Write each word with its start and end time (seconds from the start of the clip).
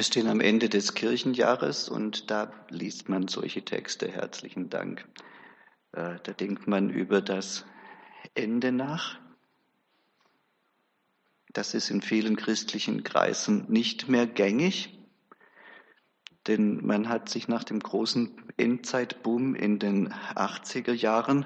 Wir 0.00 0.04
stehen 0.04 0.28
am 0.28 0.40
Ende 0.40 0.70
des 0.70 0.94
Kirchenjahres 0.94 1.90
und 1.90 2.30
da 2.30 2.50
liest 2.70 3.10
man 3.10 3.28
solche 3.28 3.66
Texte. 3.66 4.10
Herzlichen 4.10 4.70
Dank. 4.70 5.06
Äh, 5.92 6.16
da 6.22 6.32
denkt 6.32 6.66
man 6.66 6.88
über 6.88 7.20
das 7.20 7.66
Ende 8.32 8.72
nach. 8.72 9.18
Das 11.52 11.74
ist 11.74 11.90
in 11.90 12.00
vielen 12.00 12.36
christlichen 12.36 13.04
Kreisen 13.04 13.66
nicht 13.68 14.08
mehr 14.08 14.26
gängig, 14.26 14.98
denn 16.46 16.82
man 16.82 17.10
hat 17.10 17.28
sich 17.28 17.46
nach 17.46 17.64
dem 17.64 17.80
großen 17.80 18.54
Endzeitboom 18.56 19.54
in 19.54 19.78
den 19.78 20.14
80er 20.14 20.94
Jahren 20.94 21.44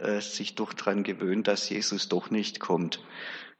äh, 0.00 0.20
sich 0.20 0.56
doch 0.56 0.72
daran 0.72 1.04
gewöhnt, 1.04 1.46
dass 1.46 1.68
Jesus 1.68 2.08
doch 2.08 2.28
nicht 2.28 2.58
kommt. 2.58 3.04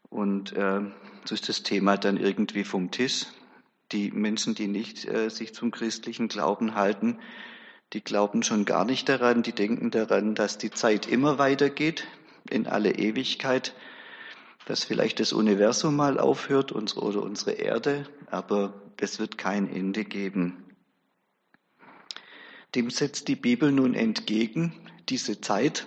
Und 0.09 0.55
äh, 0.55 0.81
so 1.25 1.35
ist 1.37 1.49
das 1.49 1.63
Thema 1.63 1.97
dann 1.97 2.17
irgendwie 2.17 2.65
vom 2.65 2.91
Tisch. 2.91 3.27
Die 3.93 4.11
Menschen, 4.11 4.55
die 4.55 4.69
nicht 4.69 5.05
äh, 5.07 5.31
sich 5.31 5.55
zum 5.55 5.71
christlichen 5.71 6.29
Glauben 6.29 6.75
halten, 6.75 7.19
die 7.93 8.03
glauben 8.03 8.43
schon 8.43 8.65
gar 8.65 8.85
nicht 8.85 9.09
daran, 9.09 9.43
die 9.43 9.53
denken 9.53 9.91
daran, 9.91 10.35
dass 10.35 10.59
die 10.59 10.71
Zeit 10.71 11.07
immer 11.07 11.39
weitergeht 11.39 12.07
in 12.51 12.67
alle 12.67 12.93
Ewigkeit, 12.93 13.75
dass 14.67 14.83
vielleicht 14.83 15.21
das 15.21 15.33
Universum 15.33 15.95
mal 15.95 16.19
aufhört 16.19 16.73
unsere, 16.73 17.03
oder 17.03 17.23
unsere 17.23 17.53
Erde, 17.53 18.09
aber 18.29 18.75
es 19.01 19.21
wird 19.21 19.39
kein 19.39 19.69
Ende 19.73 20.05
geben. 20.05 20.65
Dem 22.75 22.91
setzt 22.91 23.29
die 23.29 23.37
Bibel 23.37 23.71
nun 23.71 23.95
entgegen, 23.95 24.75
diese 25.09 25.41
Zeit 25.41 25.87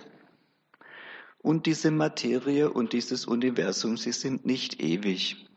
und 1.38 1.66
diese 1.66 1.90
Materie 1.90 2.70
und 2.70 2.94
dieses 2.94 3.26
Universum, 3.26 3.98
sie 3.98 4.12
sind 4.12 4.46
nicht 4.46 4.82
ewig. 4.82 5.49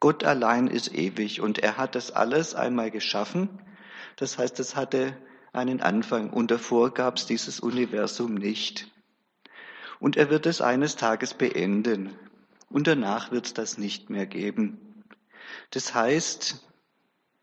Gott 0.00 0.24
allein 0.24 0.68
ist 0.68 0.94
ewig 0.94 1.40
und 1.40 1.58
er 1.58 1.76
hat 1.76 1.94
das 1.94 2.10
alles 2.10 2.54
einmal 2.54 2.90
geschaffen. 2.90 3.48
Das 4.16 4.38
heißt, 4.38 4.60
es 4.60 4.76
hatte 4.76 5.16
einen 5.52 5.80
Anfang 5.80 6.30
und 6.30 6.50
davor 6.50 6.94
gab 6.94 7.16
es 7.16 7.26
dieses 7.26 7.60
Universum 7.60 8.34
nicht. 8.34 8.92
Und 9.98 10.16
er 10.16 10.30
wird 10.30 10.46
es 10.46 10.60
eines 10.60 10.96
Tages 10.96 11.34
beenden 11.34 12.14
und 12.70 12.86
danach 12.86 13.32
wird 13.32 13.46
es 13.46 13.54
das 13.54 13.78
nicht 13.78 14.10
mehr 14.10 14.26
geben. 14.26 15.04
Das 15.70 15.94
heißt, 15.94 16.64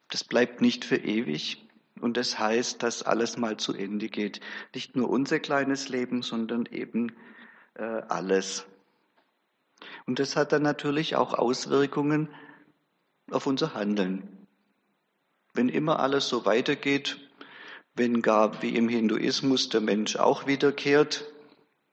das 0.09 0.23
bleibt 0.23 0.61
nicht 0.61 0.85
für 0.85 0.97
ewig 0.97 1.67
und 1.99 2.15
das 2.15 2.39
heißt, 2.39 2.83
dass 2.83 3.03
alles 3.03 3.37
mal 3.37 3.57
zu 3.57 3.73
Ende 3.73 4.07
geht. 4.07 4.39
Nicht 4.73 4.95
nur 4.95 5.09
unser 5.09 5.39
kleines 5.39 5.89
Leben, 5.89 6.21
sondern 6.21 6.65
eben 6.67 7.11
äh, 7.73 7.83
alles. 7.83 8.65
Und 10.05 10.19
das 10.19 10.35
hat 10.35 10.51
dann 10.51 10.61
natürlich 10.61 11.15
auch 11.15 11.33
Auswirkungen 11.33 12.29
auf 13.31 13.47
unser 13.47 13.73
Handeln. 13.73 14.47
Wenn 15.53 15.69
immer 15.69 15.99
alles 15.99 16.27
so 16.27 16.45
weitergeht, 16.45 17.17
wenn 17.95 18.21
gar 18.21 18.61
wie 18.61 18.75
im 18.75 18.89
Hinduismus 18.89 19.69
der 19.69 19.81
Mensch 19.81 20.17
auch 20.17 20.47
wiederkehrt 20.47 21.25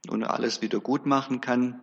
und 0.08 0.24
alles 0.24 0.62
wieder 0.62 0.80
gut 0.80 1.06
machen 1.06 1.40
kann, 1.40 1.80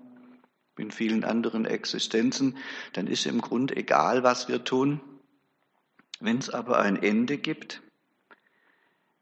in 0.78 0.92
vielen 0.92 1.24
anderen 1.24 1.66
Existenzen, 1.66 2.58
dann 2.94 3.08
ist 3.08 3.26
im 3.26 3.42
Grunde 3.42 3.76
egal, 3.76 4.24
was 4.24 4.48
wir 4.48 4.64
tun. 4.64 5.02
Wenn 6.20 6.38
es 6.38 6.50
aber 6.50 6.80
ein 6.80 7.02
Ende 7.02 7.38
gibt, 7.38 7.82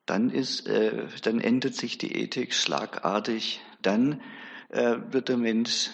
dann, 0.05 0.29
ist, 0.29 0.67
äh, 0.67 1.07
dann 1.23 1.39
ändert 1.39 1.75
sich 1.75 1.97
die 1.97 2.15
Ethik 2.15 2.53
schlagartig. 2.53 3.61
Dann 3.81 4.21
äh, 4.69 4.97
wird 5.09 5.29
der 5.29 5.37
Mensch 5.37 5.89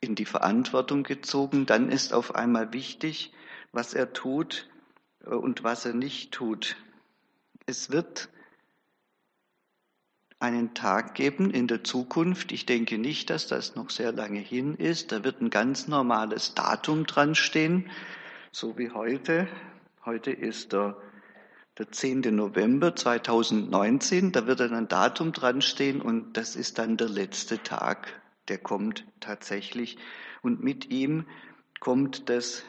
in 0.00 0.14
die 0.14 0.24
Verantwortung 0.24 1.02
gezogen. 1.02 1.66
Dann 1.66 1.90
ist 1.90 2.12
auf 2.12 2.34
einmal 2.34 2.72
wichtig, 2.72 3.32
was 3.76 3.94
er 3.94 4.12
tut 4.12 4.68
äh, 5.24 5.34
und 5.34 5.62
was 5.62 5.84
er 5.84 5.94
nicht 5.94 6.32
tut. 6.32 6.76
Es 7.66 7.90
wird 7.92 8.28
einen 10.38 10.74
Tag 10.74 11.14
geben 11.14 11.50
in 11.50 11.66
der 11.66 11.84
Zukunft. 11.84 12.52
Ich 12.52 12.66
denke 12.66 12.98
nicht, 12.98 13.30
dass 13.30 13.46
das 13.46 13.76
noch 13.76 13.90
sehr 13.90 14.12
lange 14.12 14.40
hin 14.40 14.74
ist. 14.74 15.12
Da 15.12 15.24
wird 15.24 15.40
ein 15.40 15.50
ganz 15.50 15.88
normales 15.88 16.54
Datum 16.54 17.06
dran 17.06 17.34
stehen, 17.34 17.90
so 18.50 18.76
wie 18.76 18.90
heute. 18.90 19.48
Heute 20.04 20.30
ist 20.30 20.72
der, 20.72 20.96
der 21.78 21.90
10. 21.90 22.20
November 22.34 22.94
2019. 22.96 24.32
Da 24.32 24.46
wird 24.46 24.60
dann 24.60 24.74
ein 24.74 24.88
Datum 24.88 25.32
dran 25.32 25.62
stehen 25.62 26.00
und 26.00 26.36
das 26.36 26.56
ist 26.56 26.78
dann 26.78 26.96
der 26.96 27.08
letzte 27.08 27.62
Tag. 27.62 28.22
Der 28.48 28.58
kommt 28.58 29.06
tatsächlich. 29.20 29.98
Und 30.42 30.62
mit 30.62 30.90
ihm 30.90 31.26
kommt 31.80 32.28
das 32.28 32.62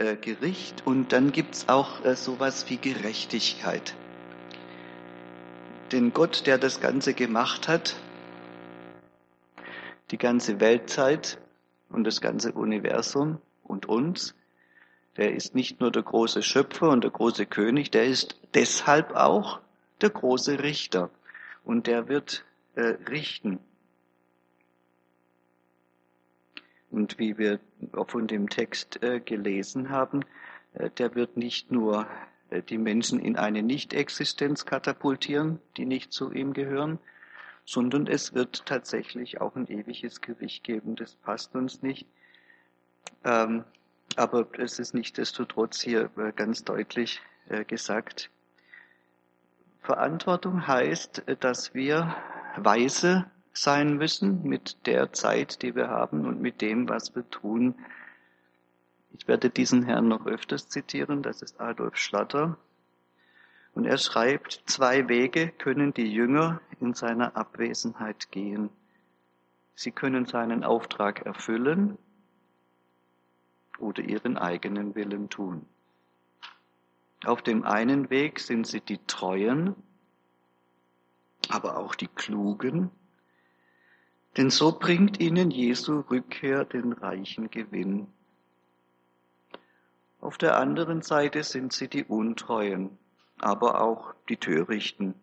äh, 0.00 0.16
Gericht 0.16 0.86
und 0.86 1.12
dann 1.12 1.30
gibt's 1.30 1.68
auch 1.68 2.04
äh, 2.04 2.16
sowas 2.16 2.70
wie 2.70 2.78
Gerechtigkeit. 2.78 3.94
Denn 5.92 6.12
Gott, 6.12 6.46
der 6.46 6.56
das 6.56 6.80
Ganze 6.80 7.14
gemacht 7.14 7.68
hat, 7.68 7.96
die 10.10 10.18
ganze 10.18 10.58
Weltzeit 10.58 11.38
und 11.90 12.04
das 12.04 12.20
ganze 12.20 12.52
Universum 12.52 13.38
und 13.62 13.86
uns, 13.86 14.34
der 15.16 15.34
ist 15.34 15.54
nicht 15.54 15.80
nur 15.80 15.90
der 15.90 16.02
große 16.02 16.42
Schöpfer 16.42 16.88
und 16.88 17.04
der 17.04 17.10
große 17.10 17.44
König, 17.44 17.90
der 17.90 18.06
ist 18.06 18.40
deshalb 18.54 19.14
auch 19.14 19.60
der 20.00 20.10
große 20.10 20.62
Richter. 20.62 21.10
Und 21.62 21.86
der 21.86 22.08
wird 22.08 22.44
äh, 22.74 22.96
richten. 23.10 23.58
Und 26.90 27.18
wie 27.18 27.38
wir 27.38 27.60
von 28.08 28.26
dem 28.26 28.48
Text 28.48 29.02
äh, 29.02 29.20
gelesen 29.20 29.90
haben, 29.90 30.24
äh, 30.74 30.90
der 30.90 31.14
wird 31.14 31.36
nicht 31.36 31.70
nur 31.70 32.06
äh, 32.50 32.62
die 32.62 32.78
Menschen 32.78 33.20
in 33.20 33.36
eine 33.36 33.62
Nicht-Existenz 33.62 34.66
katapultieren, 34.66 35.60
die 35.76 35.86
nicht 35.86 36.12
zu 36.12 36.32
ihm 36.32 36.52
gehören, 36.52 36.98
sondern 37.64 38.08
es 38.08 38.34
wird 38.34 38.66
tatsächlich 38.66 39.40
auch 39.40 39.54
ein 39.54 39.68
ewiges 39.68 40.20
Gericht 40.20 40.64
geben. 40.64 40.96
Das 40.96 41.14
passt 41.14 41.54
uns 41.54 41.82
nicht. 41.82 42.06
Ähm, 43.24 43.64
aber 44.16 44.48
es 44.58 44.80
ist 44.80 44.92
nichtsdestotrotz 44.92 45.80
hier 45.80 46.10
ganz 46.34 46.64
deutlich 46.64 47.20
gesagt. 47.68 48.28
Verantwortung 49.82 50.66
heißt, 50.66 51.22
dass 51.38 51.74
wir 51.74 52.16
weise 52.56 53.30
sein 53.52 53.96
müssen 53.96 54.42
mit 54.42 54.86
der 54.86 55.12
Zeit, 55.12 55.62
die 55.62 55.74
wir 55.74 55.88
haben 55.88 56.26
und 56.26 56.40
mit 56.40 56.60
dem, 56.60 56.88
was 56.88 57.14
wir 57.14 57.28
tun. 57.30 57.74
Ich 59.12 59.26
werde 59.28 59.50
diesen 59.50 59.82
Herrn 59.82 60.08
noch 60.08 60.26
öfters 60.26 60.68
zitieren, 60.68 61.22
das 61.22 61.42
ist 61.42 61.60
Adolf 61.60 61.96
Schlatter. 61.96 62.56
Und 63.74 63.84
er 63.84 63.98
schreibt, 63.98 64.62
zwei 64.66 65.08
Wege 65.08 65.48
können 65.48 65.94
die 65.94 66.12
Jünger 66.12 66.60
in 66.80 66.94
seiner 66.94 67.36
Abwesenheit 67.36 68.30
gehen. 68.30 68.70
Sie 69.74 69.92
können 69.92 70.26
seinen 70.26 70.64
Auftrag 70.64 71.24
erfüllen 71.26 71.98
oder 73.78 74.02
ihren 74.02 74.36
eigenen 74.36 74.94
Willen 74.94 75.28
tun. 75.30 75.66
Auf 77.24 77.42
dem 77.42 77.64
einen 77.64 78.10
Weg 78.10 78.40
sind 78.40 78.66
sie 78.66 78.80
die 78.80 78.98
Treuen, 79.06 79.74
aber 81.48 81.76
auch 81.76 81.94
die 81.94 82.08
Klugen, 82.08 82.90
denn 84.36 84.50
so 84.50 84.72
bringt 84.72 85.20
ihnen 85.20 85.50
Jesu 85.50 86.00
Rückkehr 86.00 86.64
den 86.64 86.92
reichen 86.92 87.50
Gewinn. 87.50 88.06
Auf 90.20 90.38
der 90.38 90.58
anderen 90.58 91.02
Seite 91.02 91.42
sind 91.42 91.72
sie 91.72 91.88
die 91.88 92.04
Untreuen, 92.04 92.98
aber 93.38 93.80
auch 93.80 94.14
die 94.28 94.36
Törichten, 94.36 95.14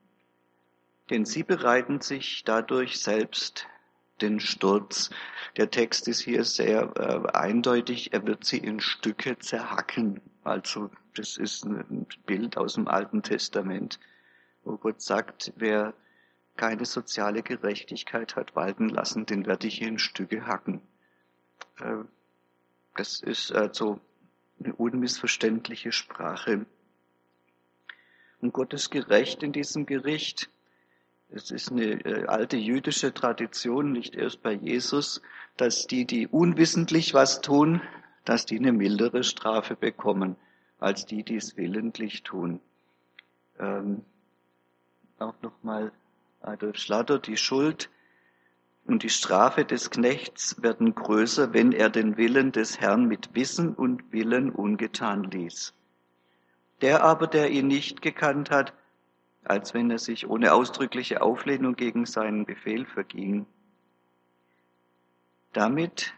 denn 1.10 1.26
sie 1.26 1.44
bereiten 1.44 2.02
sich 2.02 2.44
dadurch 2.44 3.00
selbst 3.00 3.68
den 4.22 4.40
Sturz. 4.40 5.12
Der 5.56 5.70
Text 5.70 6.08
ist 6.08 6.22
hier 6.22 6.44
sehr 6.44 6.92
äh, 6.98 7.32
eindeutig, 7.38 8.14
er 8.14 8.26
wird 8.26 8.44
sie 8.44 8.58
in 8.58 8.80
Stücke 8.80 9.38
zerhacken. 9.38 10.22
Also 10.44 10.90
das 11.16 11.38
ist 11.38 11.66
ein 11.66 12.08
Bild 12.26 12.58
aus 12.58 12.74
dem 12.74 12.88
Alten 12.88 13.22
Testament, 13.22 14.00
wo 14.64 14.78
Gott 14.78 15.02
sagt, 15.02 15.54
wer 15.56 15.94
keine 16.58 16.86
soziale 16.86 17.44
Gerechtigkeit 17.44 18.36
hat 18.36 18.56
walten 18.56 18.90
lassen, 18.90 19.26
den 19.26 19.46
werde 19.46 19.68
ich 19.68 19.82
in 19.82 20.00
Stücke 20.00 20.46
hacken. 20.46 20.82
Äh, 21.80 22.04
das 22.96 23.22
ist 23.22 23.52
also 23.52 24.00
eine 24.60 24.74
unmissverständliche 24.74 25.92
Sprache. 25.92 26.66
Und 28.42 28.54
Gott 28.54 28.74
ist 28.74 28.90
gerecht 28.90 29.44
in 29.44 29.52
diesem 29.52 29.86
Gericht. 29.86 30.50
Es 31.30 31.52
ist 31.52 31.72
eine 31.72 32.04
äh, 32.06 32.26
alte 32.26 32.58
jüdische 32.58 33.14
Tradition, 33.14 33.92
nicht 33.92 34.16
erst 34.16 34.42
bei 34.42 34.54
Jesus, 34.54 35.22
dass 35.58 35.88
die, 35.88 36.06
die 36.06 36.28
unwissentlich 36.28 37.14
was 37.14 37.42
tun, 37.42 37.82
dass 38.26 38.46
die 38.46 38.58
eine 38.58 38.72
mildere 38.72 39.24
Strafe 39.24 39.76
bekommen, 39.76 40.36
als 40.80 41.06
die, 41.06 41.24
die 41.24 41.36
es 41.36 41.58
willentlich 41.58 42.24
tun. 42.24 42.60
Ähm, 43.60 44.04
auch 45.20 45.36
nochmal 45.42 45.92
Adolf 46.48 46.78
Schlatter, 46.78 47.20
die 47.20 47.38
Schuld 47.38 47.90
und 48.86 49.04
die 49.04 49.10
Strafe 49.10 49.66
des 49.66 49.90
Knechts 49.90 50.62
werden 50.62 50.96
größer, 50.96 51.54
wenn 51.54 51.74
er 51.74 51.90
den 51.90 52.16
Willen 52.16 52.54
des 52.54 52.80
Herrn 52.80 53.06
mit 53.06 53.36
Wissen 53.36 53.74
und 53.76 54.14
Willen 54.14 54.52
ungetan 54.52 55.26
ließ. 55.26 55.74
Der 56.82 57.04
aber, 57.04 57.28
der 57.28 57.52
ihn 57.52 57.68
nicht 57.68 58.02
gekannt 58.02 58.50
hat, 58.50 58.74
als 59.44 59.74
wenn 59.74 59.92
er 59.92 60.00
sich 60.00 60.30
ohne 60.30 60.54
ausdrückliche 60.54 61.22
Auflehnung 61.22 61.76
gegen 61.76 62.06
seinen 62.06 62.46
Befehl 62.46 62.86
verging. 62.86 63.46
Damit, 65.52 66.14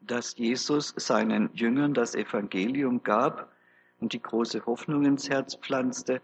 dass 0.00 0.36
Jesus 0.36 0.92
seinen 0.96 1.48
Jüngern 1.54 1.94
das 1.94 2.14
Evangelium 2.14 3.02
gab 3.02 3.50
und 4.00 4.12
die 4.12 4.20
große 4.20 4.66
Hoffnung 4.66 5.06
ins 5.06 5.30
Herz 5.30 5.56
pflanzte, 5.56 6.20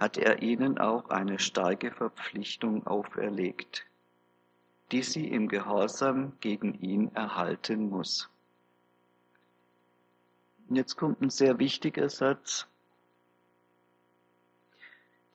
hat 0.00 0.16
er 0.16 0.40
ihnen 0.40 0.78
auch 0.78 1.10
eine 1.10 1.38
starke 1.38 1.90
Verpflichtung 1.90 2.86
auferlegt, 2.86 3.86
die 4.92 5.02
sie 5.02 5.28
im 5.28 5.46
Gehorsam 5.46 6.32
gegen 6.40 6.72
ihn 6.80 7.14
erhalten 7.14 7.90
muss. 7.90 8.30
Jetzt 10.70 10.96
kommt 10.96 11.20
ein 11.20 11.28
sehr 11.28 11.58
wichtiger 11.58 12.08
Satz. 12.08 12.66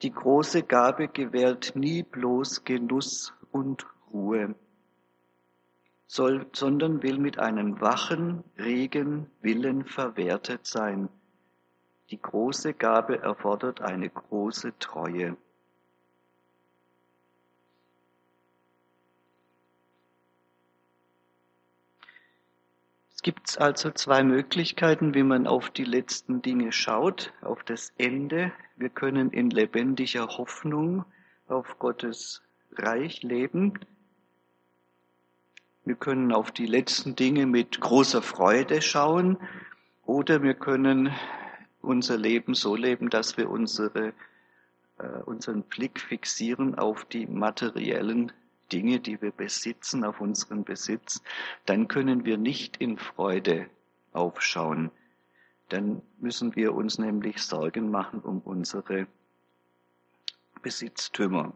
Die 0.02 0.10
große 0.10 0.64
Gabe 0.64 1.08
gewährt 1.08 1.76
nie 1.76 2.02
bloß 2.02 2.64
Genuss 2.64 3.32
und 3.52 3.86
Ruhe, 4.12 4.56
sondern 6.08 7.04
will 7.04 7.18
mit 7.18 7.38
einem 7.38 7.80
wachen, 7.80 8.42
regen 8.58 9.30
Willen 9.42 9.84
verwertet 9.84 10.66
sein. 10.66 11.08
Die 12.10 12.20
große 12.20 12.74
Gabe 12.74 13.20
erfordert 13.20 13.80
eine 13.80 14.08
große 14.08 14.78
Treue. 14.78 15.36
Es 23.12 23.22
gibt 23.22 23.60
also 23.60 23.90
zwei 23.90 24.22
Möglichkeiten, 24.22 25.14
wie 25.14 25.24
man 25.24 25.48
auf 25.48 25.70
die 25.70 25.84
letzten 25.84 26.42
Dinge 26.42 26.70
schaut, 26.70 27.32
auf 27.42 27.64
das 27.64 27.92
Ende. 27.98 28.52
Wir 28.76 28.88
können 28.88 29.30
in 29.32 29.50
lebendiger 29.50 30.28
Hoffnung 30.28 31.04
auf 31.48 31.80
Gottes 31.80 32.42
Reich 32.76 33.24
leben. 33.24 33.80
Wir 35.84 35.96
können 35.96 36.32
auf 36.32 36.52
die 36.52 36.66
letzten 36.66 37.16
Dinge 37.16 37.46
mit 37.46 37.80
großer 37.80 38.22
Freude 38.22 38.80
schauen 38.80 39.38
oder 40.04 40.42
wir 40.42 40.54
können 40.54 41.12
unser 41.86 42.16
Leben 42.16 42.54
so 42.54 42.76
leben, 42.76 43.10
dass 43.10 43.36
wir 43.36 43.48
unsere, 43.48 44.12
äh, 44.98 45.22
unseren 45.24 45.62
Blick 45.62 46.00
fixieren 46.00 46.74
auf 46.76 47.04
die 47.04 47.26
materiellen 47.26 48.32
Dinge, 48.72 49.00
die 49.00 49.20
wir 49.22 49.30
besitzen, 49.30 50.04
auf 50.04 50.20
unseren 50.20 50.64
Besitz, 50.64 51.22
dann 51.66 51.88
können 51.88 52.24
wir 52.24 52.36
nicht 52.36 52.78
in 52.78 52.98
Freude 52.98 53.68
aufschauen. 54.12 54.90
Dann 55.68 56.02
müssen 56.18 56.56
wir 56.56 56.74
uns 56.74 56.98
nämlich 56.98 57.42
Sorgen 57.42 57.90
machen 57.90 58.20
um 58.20 58.40
unsere 58.40 59.06
Besitztümer. 60.62 61.52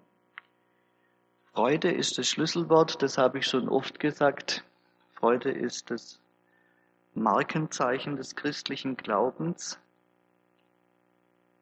Freude 1.53 1.91
ist 1.91 2.17
das 2.17 2.29
Schlüsselwort, 2.29 3.03
das 3.03 3.19
habe 3.19 3.39
ich 3.39 3.47
schon 3.47 3.69
oft 3.69 3.99
gesagt. 3.99 4.65
Freude 5.15 5.51
ist 5.51 5.91
das 5.91 6.21
Markenzeichen 7.15 8.17
des 8.17 8.37
christlichen 8.37 8.97
Glaubens. 8.97 9.79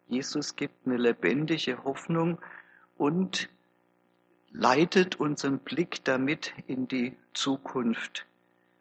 Jesus 0.09 0.57
gibt 0.57 0.87
eine 0.87 0.97
lebendige 0.97 1.85
Hoffnung 1.85 2.39
und 2.97 3.51
leitet 4.51 5.21
unseren 5.21 5.59
Blick 5.59 6.03
damit 6.05 6.55
in 6.67 6.89
die 6.89 7.15
Zukunft. 7.35 8.27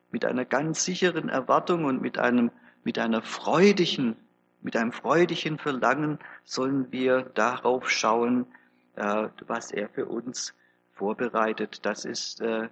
Mit 0.10 0.24
einer 0.24 0.46
ganz 0.46 0.86
sicheren 0.86 1.28
Erwartung 1.28 1.84
und 1.84 2.02
mit 2.02 2.18
einem, 2.18 2.50
mit 2.86 2.98
einer 2.98 3.22
freudigen, 3.22 4.16
mit 4.62 4.78
einem 4.78 4.94
freudigen 4.94 5.58
Verlangen 5.58 6.20
sollen 6.46 6.92
wir 6.94 7.24
darauf 7.24 7.90
schauen, 7.90 8.48
äh, 8.96 9.28
was 9.46 9.72
er 9.72 9.90
für 9.90 10.06
uns 10.06 10.54
vorbereitet. 10.94 11.86
Das 11.86 12.06
ist 12.06 12.40
äh, 12.40 12.70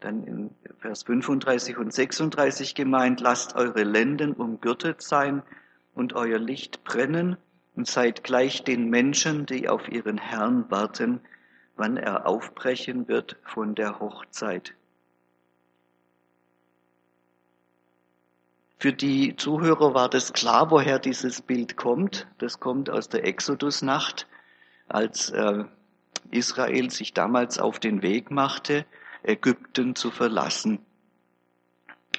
dann 0.00 0.24
in 0.24 0.50
Vers 0.80 1.04
35 1.04 1.78
und 1.78 1.94
36 1.94 2.74
gemeint, 2.74 3.20
lasst 3.22 3.56
eure 3.56 3.84
Lenden 3.84 4.34
umgürtet 4.34 5.00
sein 5.00 5.42
und 5.94 6.12
euer 6.12 6.38
Licht 6.38 6.84
brennen 6.84 7.38
und 7.76 7.86
seid 7.86 8.24
gleich 8.24 8.64
den 8.64 8.88
Menschen, 8.88 9.46
die 9.46 9.68
auf 9.68 9.88
ihren 9.88 10.18
Herrn 10.18 10.70
warten, 10.70 11.20
wann 11.76 11.98
er 11.98 12.26
aufbrechen 12.26 13.06
wird 13.06 13.36
von 13.44 13.74
der 13.74 14.00
Hochzeit. 14.00 14.74
Für 18.78 18.92
die 18.92 19.36
Zuhörer 19.36 19.94
war 19.94 20.08
das 20.08 20.32
klar, 20.32 20.70
woher 20.70 20.98
dieses 20.98 21.42
Bild 21.42 21.76
kommt. 21.76 22.26
Das 22.38 22.60
kommt 22.60 22.90
aus 22.90 23.08
der 23.08 23.24
Exodusnacht, 23.24 24.26
als 24.88 25.30
äh, 25.30 25.64
Israel 26.30 26.90
sich 26.90 27.14
damals 27.14 27.58
auf 27.58 27.78
den 27.78 28.02
Weg 28.02 28.30
machte, 28.30 28.84
Ägypten 29.22 29.94
zu 29.94 30.10
verlassen. 30.10 30.78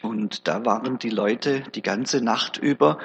Und 0.02 0.48
da 0.48 0.66
waren 0.66 1.00
die 1.00 1.10
Leute 1.10 1.62
die 1.74 1.82
ganze 1.82 2.22
Nacht 2.22 2.58
über 2.58 3.00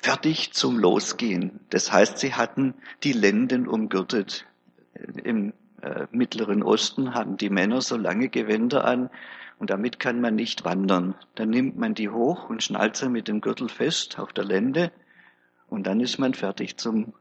fertig 0.00 0.52
zum 0.52 0.78
Losgehen. 0.78 1.60
Das 1.70 1.92
heißt, 1.92 2.18
sie 2.18 2.34
hatten 2.34 2.74
die 3.02 3.12
Lenden 3.12 3.68
umgürtet 3.68 4.46
im 5.22 5.52
äh, 5.82 6.06
Mittleren 6.10 6.62
Osten 6.62 7.14
hatten 7.14 7.36
die 7.36 7.50
Männer 7.50 7.80
so 7.80 7.96
lange 7.96 8.28
Gewänder 8.28 8.84
an 8.84 9.10
und 9.58 9.70
damit 9.70 9.98
kann 9.98 10.20
man 10.20 10.34
nicht 10.34 10.64
wandern. 10.64 11.14
Dann 11.34 11.50
nimmt 11.50 11.76
man 11.76 11.94
die 11.94 12.08
hoch 12.08 12.48
und 12.48 12.62
schnallt 12.62 12.96
sie 12.96 13.08
mit 13.08 13.28
dem 13.28 13.40
Gürtel 13.40 13.68
fest 13.68 14.18
auf 14.18 14.32
der 14.32 14.44
Lende 14.44 14.92
und 15.68 15.86
dann 15.86 16.00
ist 16.00 16.18
man 16.18 16.34
fertig 16.34 16.76
zum 16.76 17.12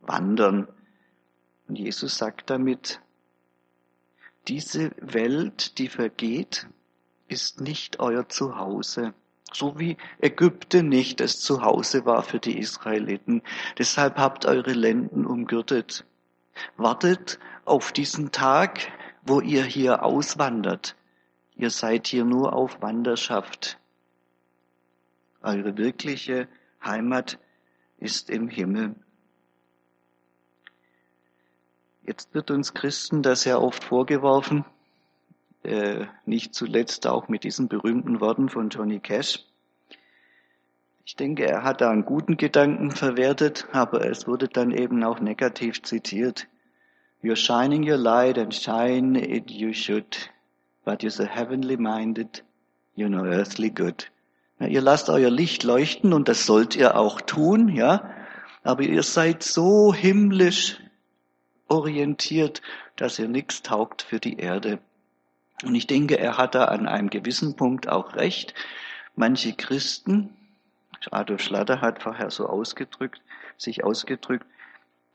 Wandern. 0.00 0.68
Und 1.66 1.78
Jesus 1.78 2.16
sagt 2.16 2.50
damit, 2.50 3.00
diese 4.46 4.92
Welt, 5.00 5.78
die 5.78 5.88
vergeht, 5.88 6.66
ist 7.28 7.60
nicht 7.60 8.00
euer 8.00 8.28
Zuhause. 8.28 9.12
So 9.52 9.78
wie 9.78 9.96
Ägypten 10.20 10.88
nicht 10.88 11.20
das 11.20 11.40
Zuhause 11.40 12.04
war 12.04 12.22
für 12.22 12.38
die 12.38 12.58
Israeliten. 12.58 13.42
Deshalb 13.78 14.18
habt 14.18 14.44
eure 14.46 14.72
Lenden 14.72 15.26
umgürtet. 15.26 16.04
Wartet 16.76 17.38
auf 17.64 17.92
diesen 17.92 18.30
Tag, 18.30 18.90
wo 19.22 19.40
ihr 19.40 19.64
hier 19.64 20.02
auswandert. 20.02 20.96
Ihr 21.56 21.70
seid 21.70 22.06
hier 22.06 22.24
nur 22.24 22.52
auf 22.52 22.82
Wanderschaft. 22.82 23.78
Eure 25.42 25.76
wirkliche 25.76 26.48
Heimat 26.84 27.38
ist 27.98 28.30
im 28.30 28.48
Himmel. 28.48 28.94
Jetzt 32.02 32.32
wird 32.32 32.50
uns 32.50 32.74
Christen 32.74 33.22
das 33.22 33.44
ja 33.44 33.58
oft 33.58 33.84
vorgeworfen, 33.84 34.64
äh, 35.62 36.06
nicht 36.24 36.54
zuletzt 36.54 37.06
auch 37.06 37.28
mit 37.28 37.44
diesen 37.44 37.68
berühmten 37.68 38.20
Worten 38.20 38.48
von 38.48 38.70
Johnny 38.70 39.00
Cash. 39.00 39.44
Ich 41.08 41.16
denke, 41.16 41.46
er 41.46 41.64
hat 41.64 41.80
da 41.80 41.90
einen 41.90 42.04
guten 42.04 42.36
Gedanken 42.36 42.90
verwertet, 42.90 43.66
aber 43.72 44.04
es 44.04 44.26
wurde 44.26 44.46
dann 44.46 44.72
eben 44.72 45.02
auch 45.02 45.20
negativ 45.20 45.82
zitiert. 45.82 46.48
You're 47.22 47.34
shining 47.34 47.90
your 47.90 47.96
light 47.96 48.36
and 48.36 48.54
shine 48.54 49.18
it 49.18 49.50
you 49.50 49.72
should, 49.72 50.30
but 50.84 51.02
you're 51.02 51.08
so 51.08 51.24
heavenly 51.24 51.78
minded, 51.78 52.44
you're 52.94 53.08
no 53.08 53.24
earthly 53.24 53.70
good. 53.70 54.10
Ja, 54.60 54.66
ihr 54.66 54.82
lasst 54.82 55.08
euer 55.08 55.30
Licht 55.30 55.62
leuchten 55.62 56.12
und 56.12 56.28
das 56.28 56.44
sollt 56.44 56.76
ihr 56.76 56.94
auch 56.98 57.22
tun, 57.22 57.70
ja, 57.70 58.10
aber 58.62 58.82
ihr 58.82 59.02
seid 59.02 59.42
so 59.42 59.94
himmlisch 59.94 60.78
orientiert, 61.68 62.60
dass 62.96 63.18
ihr 63.18 63.28
nichts 63.28 63.62
taugt 63.62 64.02
für 64.02 64.20
die 64.20 64.36
Erde. 64.36 64.78
Und 65.64 65.74
ich 65.74 65.86
denke, 65.86 66.18
er 66.18 66.36
hat 66.36 66.54
da 66.54 66.66
an 66.66 66.86
einem 66.86 67.08
gewissen 67.08 67.56
Punkt 67.56 67.88
auch 67.88 68.14
recht. 68.14 68.52
Manche 69.16 69.54
Christen, 69.54 70.34
Adolf 71.10 71.42
Schlatter 71.42 71.80
hat 71.80 72.02
vorher 72.02 72.30
so 72.30 72.46
ausgedrückt, 72.46 73.22
sich 73.56 73.84
ausgedrückt, 73.84 74.46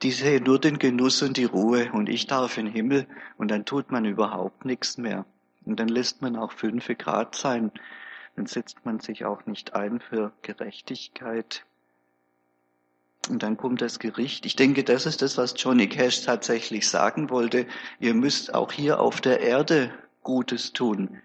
die 0.02 0.12
sehen 0.12 0.44
nur 0.44 0.60
den 0.60 0.80
Genuss 0.80 1.22
und 1.22 1.38
die 1.38 1.46
Ruhe 1.46 1.92
und 1.94 2.10
ich 2.10 2.28
darf 2.28 2.58
in 2.58 2.66
den 2.66 2.74
Himmel 2.74 3.08
und 3.38 3.50
dann 3.50 3.66
tut 3.66 3.92
man 3.92 4.06
überhaupt 4.06 4.66
nichts 4.66 4.98
mehr. 4.98 5.26
Und 5.66 5.80
dann 5.80 5.88
lässt 5.88 6.22
man 6.22 6.36
auch 6.36 6.52
fünf 6.52 6.88
Grad 6.98 7.36
sein. 7.36 7.72
Dann 8.36 8.46
setzt 8.46 8.86
man 8.86 9.00
sich 9.00 9.24
auch 9.24 9.46
nicht 9.46 9.76
ein 9.76 10.02
für 10.02 10.34
Gerechtigkeit. 10.42 11.64
Und 13.30 13.44
dann 13.44 13.56
kommt 13.56 13.82
das 13.82 14.00
Gericht. 14.00 14.46
Ich 14.46 14.58
denke, 14.58 14.84
das 14.84 15.06
ist 15.06 15.22
das, 15.22 15.38
was 15.38 15.54
Johnny 15.56 15.88
Cash 15.88 16.26
tatsächlich 16.26 16.90
sagen 16.90 17.30
wollte. 17.30 17.66
Ihr 18.00 18.14
müsst 18.14 18.54
auch 18.54 18.74
hier 18.74 19.00
auf 19.00 19.22
der 19.22 19.40
Erde 19.40 19.94
Gutes 20.24 20.74
tun. 20.74 21.22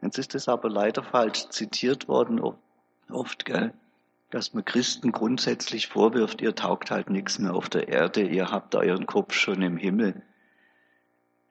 Jetzt 0.00 0.18
ist 0.18 0.34
es 0.34 0.48
aber 0.48 0.70
leider 0.70 1.02
falsch 1.02 1.48
zitiert 1.50 2.08
worden, 2.08 2.40
oft, 3.10 3.44
gell? 3.44 3.74
Dass 4.32 4.54
man 4.54 4.64
Christen 4.64 5.12
grundsätzlich 5.12 5.88
vorwirft, 5.88 6.40
ihr 6.40 6.54
taugt 6.54 6.90
halt 6.90 7.10
nichts 7.10 7.38
mehr 7.38 7.54
auf 7.54 7.68
der 7.68 7.88
Erde, 7.88 8.22
ihr 8.26 8.50
habt 8.50 8.74
euren 8.74 9.04
Kopf 9.04 9.34
schon 9.34 9.60
im 9.60 9.76
Himmel. 9.76 10.22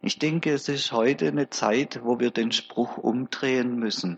Ich 0.02 0.18
denke, 0.18 0.52
es 0.52 0.68
ist 0.68 0.92
heute 0.92 1.28
eine 1.28 1.52
Zeit, 1.52 2.00
wo 2.04 2.20
wir 2.20 2.32
den 2.32 2.52
Spruch 2.52 2.98
umdrehen 2.98 3.78
müssen. 3.78 4.18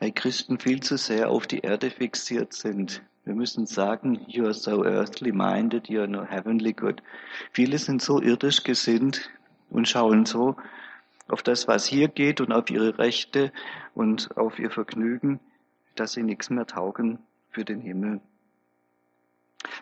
Weil 0.00 0.12
Christen 0.12 0.58
viel 0.58 0.80
zu 0.80 0.96
sehr 0.96 1.28
auf 1.28 1.46
die 1.46 1.58
Erde 1.58 1.90
fixiert 1.90 2.54
sind. 2.54 3.02
Wir 3.26 3.34
müssen 3.34 3.66
sagen, 3.66 4.24
you 4.26 4.44
are 4.44 4.54
so 4.54 4.82
earthly 4.82 5.32
minded, 5.32 5.90
you 5.90 6.00
are 6.00 6.08
no 6.08 6.24
heavenly 6.24 6.72
good. 6.72 7.02
Viele 7.52 7.76
sind 7.76 8.00
so 8.00 8.22
irdisch 8.22 8.64
gesinnt 8.64 9.28
und 9.68 9.86
schauen 9.86 10.24
so 10.24 10.56
auf 11.28 11.42
das, 11.42 11.68
was 11.68 11.84
hier 11.84 12.08
geht 12.08 12.40
und 12.40 12.52
auf 12.52 12.70
ihre 12.70 12.96
Rechte 12.96 13.52
und 13.94 14.34
auf 14.38 14.58
ihr 14.58 14.70
Vergnügen, 14.70 15.40
dass 15.94 16.12
sie 16.12 16.22
nichts 16.22 16.50
mehr 16.50 16.66
taugen 16.66 17.18
für 17.50 17.64
den 17.64 17.80
Himmel. 17.80 18.20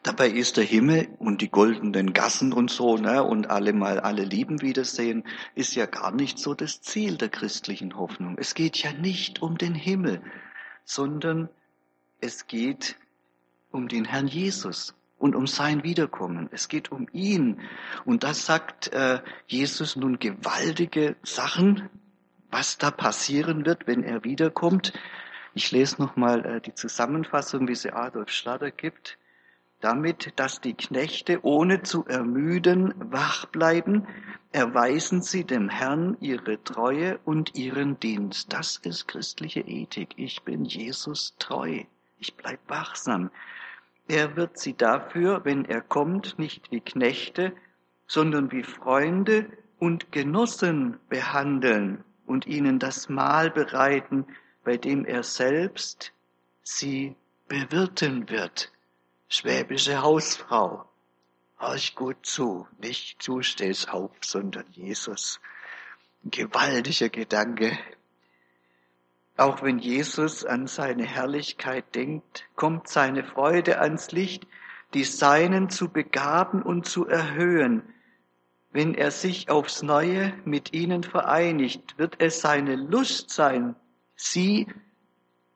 Dabei 0.02 0.28
ist 0.28 0.56
der 0.56 0.64
Himmel 0.64 1.08
und 1.18 1.40
die 1.40 1.50
goldenen 1.50 2.12
Gassen 2.12 2.52
und 2.52 2.70
so, 2.70 2.96
ne, 2.96 3.22
und 3.22 3.48
alle 3.48 3.72
mal 3.72 3.98
alle 3.98 4.24
Lieben 4.24 4.60
wiedersehen, 4.60 5.24
ist 5.54 5.74
ja 5.74 5.86
gar 5.86 6.12
nicht 6.12 6.38
so 6.38 6.54
das 6.54 6.82
Ziel 6.82 7.16
der 7.16 7.28
christlichen 7.28 7.96
Hoffnung. 7.96 8.36
Es 8.38 8.54
geht 8.54 8.76
ja 8.78 8.92
nicht 8.92 9.42
um 9.42 9.56
den 9.58 9.74
Himmel, 9.74 10.22
sondern 10.84 11.48
es 12.20 12.46
geht 12.46 12.96
um 13.70 13.88
den 13.88 14.04
Herrn 14.04 14.26
Jesus 14.26 14.94
und 15.18 15.36
um 15.36 15.46
sein 15.46 15.82
Wiederkommen. 15.82 16.48
Es 16.50 16.68
geht 16.68 16.90
um 16.90 17.06
ihn. 17.12 17.60
Und 18.04 18.24
das 18.24 18.46
sagt 18.46 18.92
äh, 18.92 19.20
Jesus 19.46 19.96
nun 19.96 20.18
gewaltige 20.18 21.16
Sachen, 21.22 21.88
was 22.50 22.78
da 22.78 22.90
passieren 22.90 23.64
wird, 23.64 23.86
wenn 23.86 24.02
er 24.02 24.24
wiederkommt. 24.24 24.92
Ich 25.54 25.73
lese 25.73 26.00
nochmal 26.00 26.47
äh, 26.47 26.61
die 26.61 26.75
Zusammenfassung, 26.75 27.66
wie 27.66 27.75
sie 27.75 27.92
Adolf 27.92 28.30
Schlatter 28.30 28.71
gibt. 28.71 29.19
Damit, 29.80 30.35
dass 30.37 30.61
die 30.61 30.75
Knechte 30.75 31.45
ohne 31.45 31.83
zu 31.83 32.04
ermüden 32.07 32.95
wach 32.99 33.47
bleiben, 33.47 34.07
erweisen 34.52 35.23
sie 35.23 35.45
dem 35.45 35.69
Herrn 35.69 36.16
ihre 36.21 36.62
Treue 36.62 37.19
und 37.25 37.54
ihren 37.57 37.99
Dienst. 37.99 38.52
Das 38.52 38.76
ist 38.76 39.09
christliche 39.09 39.61
Ethik. 39.61 40.11
Ich 40.16 40.42
bin 40.42 40.64
Jesus 40.64 41.35
treu. 41.38 41.85
Ich 42.19 42.37
bleib 42.37 42.61
wachsam. 42.69 43.30
Er 44.07 44.37
wird 44.37 44.59
sie 44.59 44.76
dafür, 44.76 45.45
wenn 45.45 45.64
er 45.64 45.80
kommt, 45.80 46.38
nicht 46.38 46.71
wie 46.71 46.80
Knechte, 46.80 47.52
sondern 48.07 48.52
wie 48.52 48.64
Freunde 48.64 49.47
und 49.78 50.12
Genossen 50.12 50.99
behandeln 51.09 52.04
und 52.26 52.47
ihnen 52.47 52.78
das 52.78 53.09
Mahl 53.09 53.50
bereiten, 53.50 54.26
bei 54.64 54.76
dem 54.76 55.04
er 55.04 55.22
selbst 55.22 56.12
sie 56.62 57.16
bewirten 57.48 58.28
wird 58.28 58.70
schwäbische 59.30 60.02
Hausfrau. 60.02 60.84
Horch 61.60 61.94
gut 61.94 62.26
zu, 62.26 62.66
nicht 62.78 63.26
du 63.26 63.42
stehst 63.42 63.88
auf, 63.90 64.10
sondern 64.22 64.66
Jesus. 64.72 65.40
Ein 66.24 66.30
gewaltiger 66.30 67.08
Gedanke. 67.08 67.78
Auch 69.36 69.62
wenn 69.62 69.78
Jesus 69.78 70.44
an 70.44 70.66
seine 70.66 71.04
Herrlichkeit 71.04 71.94
denkt, 71.94 72.44
kommt 72.56 72.88
seine 72.88 73.24
Freude 73.24 73.80
ans 73.80 74.10
Licht, 74.10 74.46
die 74.92 75.04
Seinen 75.04 75.70
zu 75.70 75.88
begaben 75.88 76.62
und 76.62 76.86
zu 76.86 77.06
erhöhen. 77.06 77.82
Wenn 78.72 78.94
er 78.94 79.10
sich 79.10 79.48
aufs 79.48 79.82
Neue 79.82 80.34
mit 80.44 80.72
ihnen 80.72 81.04
vereinigt, 81.04 81.96
wird 81.98 82.16
es 82.18 82.40
seine 82.40 82.76
Lust 82.76 83.30
sein, 83.30 83.76
sie 84.22 84.66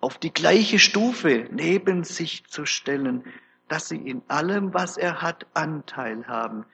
auf 0.01 0.19
die 0.19 0.33
gleiche 0.33 0.79
Stufe 0.79 1.49
neben 1.51 2.05
sich 2.05 2.45
zu 2.47 2.67
stellen, 2.67 3.25
dass 3.69 3.89
sie 3.89 3.97
in 3.97 4.23
allem, 4.29 4.75
was 4.75 4.97
er 4.97 5.23
hat, 5.23 5.47
Anteil 5.55 6.27
haben 6.27 6.67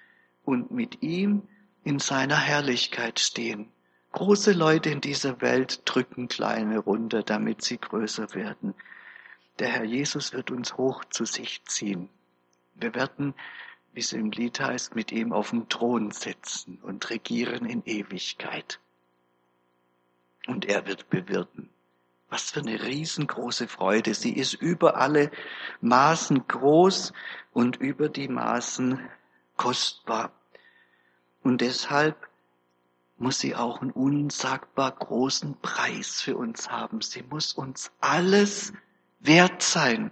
und 0.44 0.70
mit 0.70 1.02
ihm 1.02 1.42
in 1.85 1.99
seiner 1.99 2.38
Herrlichkeit 2.38 3.20
stehen. 3.20 3.70
Große 4.12 4.52
Leute 4.52 4.90
in 4.90 5.00
dieser 5.00 5.40
Welt 5.40 5.82
drücken 5.85 6.26
kleine 6.26 6.78
runter, 6.78 7.23
damit 7.23 7.62
sie 7.62 7.78
größer 7.78 8.35
werden. 8.35 8.75
Der 9.61 9.68
Herr 9.68 9.85
Jesus 9.85 10.32
wird 10.32 10.50
uns 10.50 10.76
hoch 10.76 11.04
zu 11.04 11.25
sich 11.25 11.64
ziehen. 11.64 12.09
Wir 12.75 12.94
werden, 12.94 13.35
wie 13.92 14.00
es 14.00 14.12
im 14.12 14.32
Lied 14.32 14.59
heißt, 14.59 14.97
mit 14.97 15.12
ihm 15.12 15.32
auf 15.32 15.50
dem 15.50 15.68
Thron 15.68 16.11
sitzen 16.11 16.78
und 16.82 17.09
regieren 17.11 17.66
in 17.66 17.85
Ewigkeit. 17.85 18.80
Und 20.47 20.64
er 20.64 20.87
wird 20.87 21.09
bewirten. 21.11 21.68
Was 22.30 22.52
für 22.52 22.60
eine 22.60 22.80
riesengroße 22.80 23.68
Freude. 23.68 24.14
Sie 24.14 24.32
ist 24.32 24.54
über 24.54 24.96
alle 24.96 25.30
Maßen 25.80 26.46
groß 26.46 27.12
und 27.52 27.76
über 27.76 28.08
die 28.08 28.28
Maßen 28.28 29.00
kostbar. 29.56 30.32
Und 31.42 31.60
deshalb 31.60 32.16
muss 33.18 33.40
sie 33.40 33.54
auch 33.54 33.82
einen 33.82 33.90
unsagbar 33.90 34.92
großen 34.92 35.60
Preis 35.60 36.22
für 36.22 36.37
uns 36.37 36.70
haben. 36.70 37.02
Sie 37.02 37.22
muss 37.22 37.52
uns 37.52 37.90
alles 38.00 38.72
wert 39.18 39.62
sein. 39.62 40.10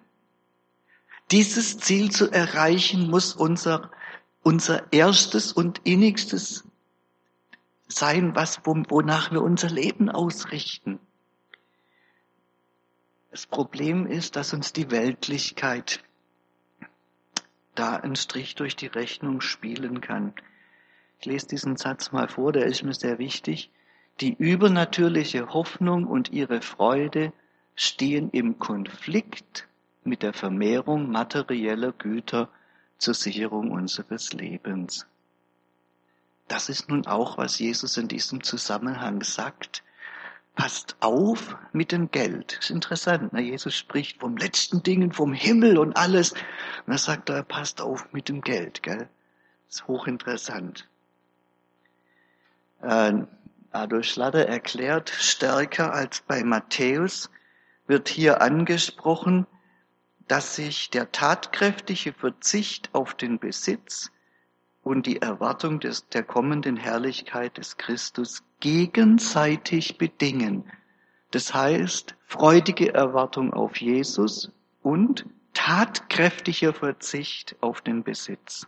Dieses 1.30 1.78
Ziel 1.78 2.10
zu 2.10 2.30
erreichen 2.30 3.08
muss 3.10 3.34
unser, 3.34 3.90
unser 4.42 4.92
erstes 4.92 5.52
und 5.52 5.80
innigstes 5.84 6.64
sein, 7.87 8.34
was, 8.34 8.60
wonach 8.64 9.30
wir 9.30 9.42
unser 9.42 9.70
Leben 9.70 10.10
ausrichten. 10.10 10.98
Das 13.30 13.47
Problem 13.47 14.06
ist, 14.06 14.37
dass 14.37 14.54
uns 14.54 14.73
die 14.73 14.90
Weltlichkeit 14.90 16.02
da 17.75 17.97
einen 17.97 18.16
Strich 18.16 18.54
durch 18.54 18.75
die 18.75 18.87
Rechnung 18.87 19.40
spielen 19.40 20.00
kann. 20.00 20.32
Ich 21.20 21.26
lese 21.26 21.49
diesen 21.49 21.76
Satz 21.76 22.11
mal 22.11 22.28
vor, 22.28 22.52
der 22.52 22.66
ist 22.66 22.82
mir 22.82 22.94
sehr 22.94 23.18
wichtig. 23.18 23.70
Die 24.20 24.35
übernatürliche 24.35 25.52
Hoffnung 25.52 26.06
und 26.06 26.32
ihre 26.32 26.62
Freude 26.62 27.32
stehen 27.76 28.30
im 28.30 28.58
Konflikt 28.58 29.68
mit 30.02 30.23
der 30.23 30.32
Vermehrung 30.32 31.11
materieller 31.11 31.92
Güter 31.92 32.49
zur 32.97 33.14
Sicherung 33.14 33.70
unseres 33.70 34.32
Lebens. 34.32 35.06
Das 36.49 36.68
ist 36.68 36.88
nun 36.88 37.06
auch, 37.06 37.37
was 37.37 37.58
Jesus 37.58 37.97
in 37.99 38.08
diesem 38.08 38.42
Zusammenhang 38.42 39.23
sagt 39.23 39.85
passt 40.59 40.97
auf 40.99 41.57
mit 41.73 41.93
dem 41.93 42.11
Geld. 42.11 42.57
Das 42.57 42.65
ist 42.65 42.71
interessant. 42.71 43.33
Ne? 43.33 43.43
Jesus 43.43 43.77
spricht 43.77 44.19
vom 44.19 44.37
letzten 44.37 44.83
Dingen, 44.83 45.12
vom 45.12 45.33
Himmel 45.33 45.79
und 45.79 45.97
alles. 45.97 46.33
Und 46.33 46.93
er 46.93 46.99
sagt 46.99 47.31
er, 47.31 47.45
passt 47.45 47.81
auf 47.81 48.12
mit 48.12 48.29
dem 48.29 48.41
Geld. 48.41 48.83
Gell? 48.83 49.09
Das 49.69 49.77
ist 49.77 49.87
hochinteressant. 49.87 50.88
Äh, 52.83 53.23
Adolf 53.71 54.07
Schlatter 54.07 54.47
erklärt, 54.47 55.11
stärker 55.11 55.93
als 55.93 56.23
bei 56.23 56.43
Matthäus 56.43 57.31
wird 57.87 58.09
hier 58.09 58.43
angesprochen, 58.43 59.47
dass 60.27 60.57
sich 60.57 60.91
der 60.91 61.12
tatkräftige 61.12 62.12
Verzicht 62.12 62.91
auf 62.95 63.15
den 63.15 63.38
Besitz 63.38 64.11
und 64.88 65.04
die 65.04 65.21
Erwartung 65.21 65.80
des, 65.80 66.09
der 66.09 66.23
kommenden 66.23 66.78
Herrlichkeit 66.78 67.59
des 67.59 67.76
Christus 67.76 68.42
gegenseitig 68.61 69.99
bedingen. 69.99 70.64
Das 71.30 71.52
heißt, 71.52 72.16
freudige 72.25 72.95
Erwartung 72.95 73.52
auf 73.52 73.76
Jesus 73.76 74.50
und 74.83 75.26
tatkräftiger 75.52 76.73
Verzicht 76.73 77.57
auf 77.61 77.83
den 77.83 78.02
Besitz. 78.02 78.66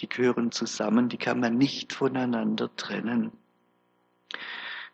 Die 0.00 0.08
gehören 0.08 0.50
zusammen, 0.50 1.08
die 1.08 1.16
kann 1.16 1.38
man 1.38 1.56
nicht 1.56 1.92
voneinander 1.92 2.74
trennen. 2.74 3.30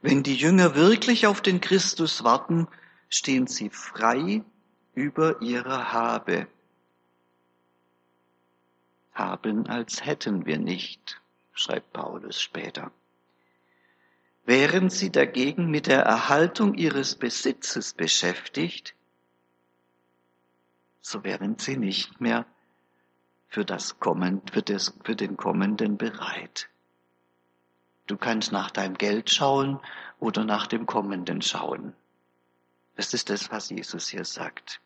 Wenn 0.03 0.23
die 0.23 0.37
Jünger 0.37 0.75
wirklich 0.75 1.27
auf 1.27 1.41
den 1.41 1.63
Christus 1.63 2.25
warten, 2.25 2.69
stehen 3.09 3.47
sie 3.47 3.71
frei 3.71 4.45
über 4.95 5.41
ihre 5.41 5.95
Habe. 5.95 6.47
Haben 9.13 9.67
als 9.67 10.05
hätten 10.05 10.47
wir 10.47 10.59
nicht, 10.59 11.21
schreibt 11.53 11.93
Paulus 11.93 12.41
später. 12.41 12.91
Wären 14.45 14.91
sie 14.91 15.11
dagegen 15.11 15.71
mit 15.71 15.87
der 15.87 16.03
Erhaltung 16.03 16.75
ihres 16.75 17.15
Besitzes 17.15 17.95
beschäftigt, 17.95 18.95
so 21.01 21.25
wären 21.25 21.59
sie 21.59 21.77
nicht 21.77 22.21
mehr 22.21 22.47
für, 23.49 23.65
das 23.65 24.01
Kommen, 24.01 24.41
für, 24.51 24.63
das, 24.63 24.95
für 25.05 25.15
den 25.15 25.37
Kommenden 25.37 25.99
bereit. 25.99 26.71
Du 28.07 28.17
kannst 28.17 28.51
nach 28.51 28.71
deinem 28.71 28.97
Geld 28.97 29.31
schauen 29.31 29.79
oder 30.19 30.45
nach 30.45 30.67
dem 30.67 30.87
Kommenden 30.87 31.43
schauen. 31.43 31.95
Das 32.97 33.15
ist 33.15 33.31
das, 33.31 33.51
was 33.51 33.71
Jesus 33.71 34.09
hier 34.09 34.25
sagt. 34.25 34.81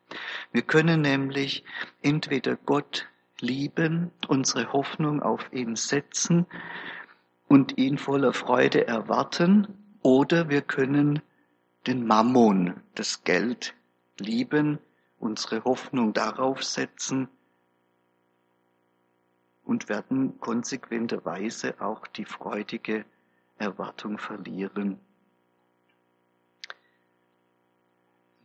Wir 0.52 0.62
können 0.62 1.00
nämlich 1.00 1.64
entweder 2.02 2.56
Gott 2.56 3.06
lieben, 3.40 4.10
unsere 4.28 4.72
Hoffnung 4.72 5.22
auf 5.22 5.52
ihn 5.52 5.76
setzen 5.76 6.46
und 7.48 7.78
ihn 7.78 7.98
voller 7.98 8.32
Freude 8.32 8.86
erwarten, 8.86 9.68
oder 10.02 10.48
wir 10.48 10.62
können 10.62 11.20
den 11.86 12.06
Mammon, 12.06 12.80
das 12.94 13.24
Geld, 13.24 13.74
lieben, 14.18 14.78
unsere 15.18 15.64
Hoffnung 15.64 16.12
darauf 16.12 16.62
setzen 16.62 17.28
und 19.64 19.88
werden 19.88 20.38
konsequenterweise 20.40 21.80
auch 21.80 22.06
die 22.06 22.24
freudige 22.24 23.04
Erwartung 23.58 24.18
verlieren. 24.18 25.00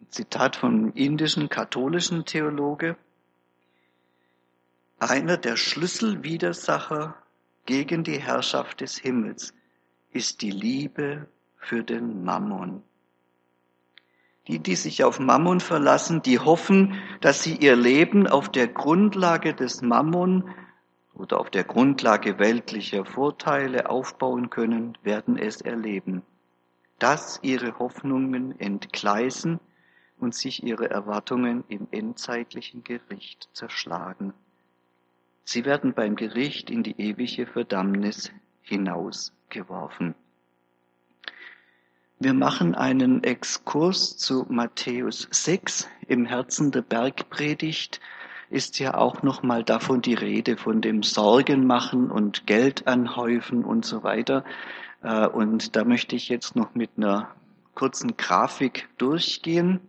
Zitat 0.09 0.55
vom 0.55 0.91
indischen 0.93 1.47
katholischen 1.47 2.25
Theologe 2.25 2.97
Einer 5.01 5.37
der 5.37 5.57
Schlüsselwidersacher 5.57 7.15
gegen 7.65 8.03
die 8.03 8.19
Herrschaft 8.19 8.81
des 8.81 8.99
Himmels 8.99 9.55
ist 10.11 10.43
die 10.43 10.51
Liebe 10.51 11.27
für 11.57 11.83
den 11.83 12.23
Mammon. 12.23 12.83
Die, 14.47 14.59
die 14.59 14.75
sich 14.75 15.03
auf 15.03 15.19
Mammon 15.19 15.59
verlassen, 15.59 16.21
die 16.21 16.37
hoffen, 16.37 17.01
dass 17.19 17.41
sie 17.41 17.55
ihr 17.55 17.75
Leben 17.75 18.27
auf 18.27 18.49
der 18.49 18.67
Grundlage 18.67 19.55
des 19.55 19.81
Mammon 19.81 20.53
oder 21.15 21.39
auf 21.39 21.49
der 21.49 21.63
Grundlage 21.63 22.37
weltlicher 22.37 23.03
Vorteile 23.03 23.89
aufbauen 23.89 24.51
können, 24.51 24.99
werden 25.01 25.35
es 25.35 25.61
erleben, 25.61 26.21
dass 26.99 27.39
ihre 27.41 27.79
Hoffnungen 27.79 28.59
entgleisen 28.59 29.59
und 30.19 30.35
sich 30.35 30.61
ihre 30.61 30.91
Erwartungen 30.91 31.63
im 31.69 31.87
endzeitlichen 31.89 32.83
Gericht 32.83 33.49
zerschlagen. 33.53 34.35
Sie 35.43 35.65
werden 35.65 35.93
beim 35.93 36.15
Gericht 36.15 36.69
in 36.69 36.83
die 36.83 36.99
ewige 36.99 37.45
Verdammnis 37.45 38.31
hinausgeworfen. 38.61 40.15
Wir 42.19 42.33
machen 42.35 42.75
einen 42.75 43.23
Exkurs 43.23 44.15
zu 44.15 44.45
Matthäus 44.47 45.27
6. 45.31 45.87
Im 46.07 46.25
Herzen 46.25 46.71
der 46.71 46.83
Bergpredigt 46.83 47.99
ist 48.51 48.77
ja 48.79 48.93
auch 48.93 49.23
nochmal 49.23 49.63
davon 49.63 50.01
die 50.01 50.13
Rede, 50.13 50.57
von 50.57 50.81
dem 50.81 51.01
Sorgen 51.01 51.65
machen 51.65 52.11
und 52.11 52.45
Geld 52.45 52.85
anhäufen 52.85 53.63
und 53.65 53.85
so 53.85 54.03
weiter. 54.03 54.43
Äh, 55.01 55.25
und 55.27 55.75
da 55.75 55.83
möchte 55.83 56.15
ich 56.15 56.29
jetzt 56.29 56.55
noch 56.55 56.75
mit 56.75 56.91
einer 56.97 57.33
kurzen 57.73 58.17
Grafik 58.17 58.89
durchgehen. 58.97 59.79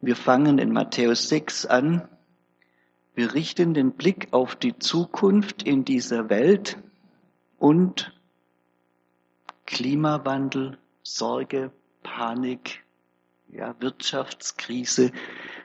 Wir 0.00 0.16
fangen 0.16 0.58
in 0.58 0.72
Matthäus 0.72 1.28
6 1.28 1.66
an. 1.66 2.08
Wir 3.14 3.34
richten 3.34 3.74
den 3.74 3.92
Blick 3.92 4.28
auf 4.30 4.56
die 4.56 4.78
Zukunft 4.78 5.62
in 5.62 5.84
dieser 5.84 6.30
Welt 6.30 6.78
und 7.58 8.12
Klimawandel, 9.66 10.78
Sorge, 11.02 11.72
Panik, 12.02 12.82
ja, 13.48 13.74
Wirtschaftskrise. 13.80 15.12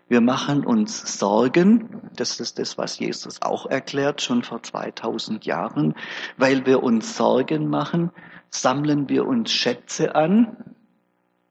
Wir 0.10 0.20
machen 0.20 0.66
uns 0.66 1.18
Sorgen, 1.18 2.10
das 2.16 2.42
ist 2.42 2.60
das, 2.60 2.78
was 2.78 3.00
Jesus 3.00 3.42
auch 3.42 3.66
erklärt, 3.66 4.22
schon 4.22 4.44
vor 4.44 4.62
2000 4.62 5.46
Jahren. 5.46 5.96
Weil 6.36 6.66
wir 6.66 6.84
uns 6.84 7.16
Sorgen 7.16 7.70
machen, 7.70 8.12
sammeln 8.50 9.08
wir 9.08 9.26
uns 9.26 9.52
Schätze 9.52 10.16
an. 10.16 10.76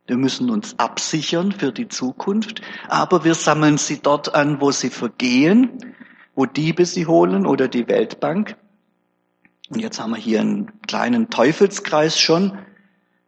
Wir 0.06 0.16
müssen 0.16 0.50
uns 0.50 0.78
absichern 0.78 1.52
für 1.52 1.72
die 1.72 1.88
Zukunft, 1.88 2.62
aber 2.88 3.24
wir 3.24 3.34
sammeln 3.34 3.76
sie 3.76 4.00
dort 4.00 4.34
an, 4.34 4.60
wo 4.60 4.70
sie 4.70 4.90
vergehen, 4.90 5.94
wo 6.34 6.46
Diebe 6.46 6.86
sie 6.86 7.06
holen 7.06 7.46
oder 7.46 7.66
die 7.66 7.88
Weltbank. 7.88 8.56
Und 9.68 9.80
jetzt 9.80 9.98
haben 9.98 10.10
wir 10.10 10.18
hier 10.18 10.40
einen 10.40 10.80
kleinen 10.82 11.28
Teufelskreis 11.28 12.20
schon, 12.20 12.56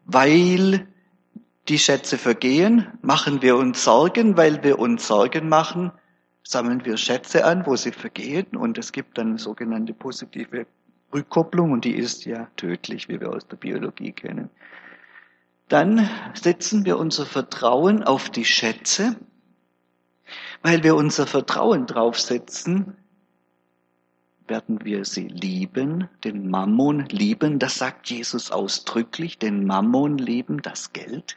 weil 0.05 0.87
die 1.69 1.79
Schätze 1.79 2.17
vergehen, 2.17 2.87
machen 3.03 3.43
wir 3.43 3.57
uns 3.57 3.83
Sorgen, 3.83 4.37
weil 4.37 4.63
wir 4.63 4.79
uns 4.79 5.07
Sorgen 5.07 5.49
machen, 5.49 5.91
sammeln 6.45 6.85
wir 6.85 6.97
Schätze 6.97 7.45
an, 7.45 7.67
wo 7.67 7.77
sie 7.77 7.93
vergehen 7.93 8.57
und 8.57 8.79
es 8.79 8.93
gibt 8.93 9.19
dann 9.19 9.37
sogenannte 9.37 9.93
positive 9.93 10.67
Rückkopplung 11.13 11.73
und 11.73 11.85
die 11.85 11.95
ist 11.95 12.25
ja 12.25 12.49
tödlich, 12.57 13.09
wie 13.09 13.21
wir 13.21 13.31
aus 13.31 13.47
der 13.49 13.57
Biologie 13.57 14.13
kennen. 14.13 14.49
Dann 15.69 16.09
setzen 16.35 16.85
wir 16.85 16.99
unser 16.99 17.27
Vertrauen 17.27 18.03
auf 18.03 18.31
die 18.31 18.47
Schätze, 18.47 19.17
weil 20.63 20.83
wir 20.83 20.97
unser 20.97 21.27
Vertrauen 21.27 21.87
draufsetzen, 21.87 22.97
werden 24.47 24.83
wir 24.83 25.05
sie 25.05 25.29
lieben, 25.29 26.09
den 26.25 26.49
Mammon 26.49 27.05
lieben, 27.07 27.59
das 27.59 27.77
sagt 27.77 28.09
Jesus 28.09 28.51
ausdrücklich, 28.51 29.39
den 29.39 29.67
Mammon 29.67 30.17
lieben, 30.17 30.63
das 30.63 30.95
Geld. 30.95 31.37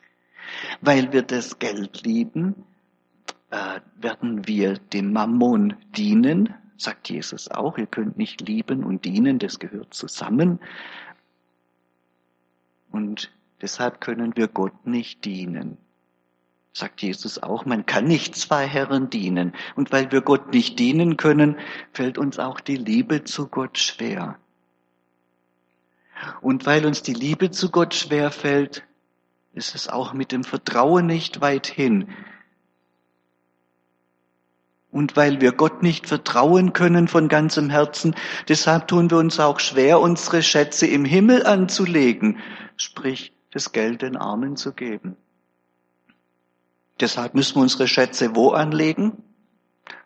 Weil 0.80 1.12
wir 1.12 1.22
das 1.22 1.60
Geld 1.60 2.06
lieben, 2.06 2.64
äh, 3.50 3.82
werden 3.98 4.48
wir 4.48 4.78
dem 4.78 5.12
Mammon 5.12 5.76
dienen, 5.96 6.54
sagt 6.78 7.10
Jesus 7.10 7.52
auch. 7.52 7.78
Ihr 7.78 7.86
könnt 7.86 8.18
nicht 8.18 8.42
lieben 8.42 8.84
und 8.84 9.06
dienen, 9.06 9.40
das 9.40 9.60
gehört 9.60 9.94
zusammen. 9.94 10.60
Und 12.92 13.32
deshalb 13.62 14.02
können 14.02 14.36
wir 14.36 14.48
Gott 14.48 14.86
nicht 14.86 15.26
dienen 15.26 15.78
sagt 16.74 17.02
Jesus 17.02 17.42
auch, 17.42 17.66
man 17.66 17.86
kann 17.86 18.06
nicht 18.06 18.36
zwei 18.36 18.66
Herren 18.66 19.10
dienen. 19.10 19.54
Und 19.76 19.92
weil 19.92 20.12
wir 20.12 20.22
Gott 20.22 20.54
nicht 20.54 20.80
dienen 20.80 21.18
können, 21.18 21.58
fällt 21.92 22.18
uns 22.18 22.40
auch 22.40 22.60
die 22.60 22.78
Liebe 22.78 23.24
zu 23.24 23.48
Gott 23.48 23.78
schwer. 23.78 24.38
Und 26.42 26.66
weil 26.66 26.86
uns 26.86 27.02
die 27.02 27.14
Liebe 27.14 27.52
zu 27.52 27.70
Gott 27.70 27.94
schwer 27.94 28.32
fällt, 28.32 28.84
ist 29.54 29.76
es 29.76 29.90
auch 29.90 30.14
mit 30.14 30.32
dem 30.32 30.44
Vertrauen 30.44 31.08
nicht 31.08 31.42
weit 31.42 31.68
hin. 31.68 32.10
Und 34.92 35.16
weil 35.16 35.42
wir 35.42 35.54
Gott 35.54 35.84
nicht 35.84 36.08
vertrauen 36.08 36.74
können 36.74 37.08
von 37.08 37.28
ganzem 37.28 37.70
Herzen, 37.70 38.16
deshalb 38.48 38.88
tun 38.88 39.10
wir 39.10 39.18
uns 39.18 39.40
auch 39.40 39.60
schwer, 39.60 40.00
unsere 40.00 40.44
Schätze 40.44 40.86
im 40.86 41.06
Himmel 41.06 41.46
anzulegen, 41.46 42.40
sprich 42.76 43.34
das 43.52 43.72
Geld 43.72 44.02
den 44.02 44.18
Armen 44.18 44.56
zu 44.56 44.74
geben. 44.74 45.18
Deshalb 47.00 47.34
müssen 47.34 47.56
wir 47.56 47.64
unsere 47.64 47.88
Schätze 47.88 48.36
wo 48.36 48.52
anlegen? 48.52 49.24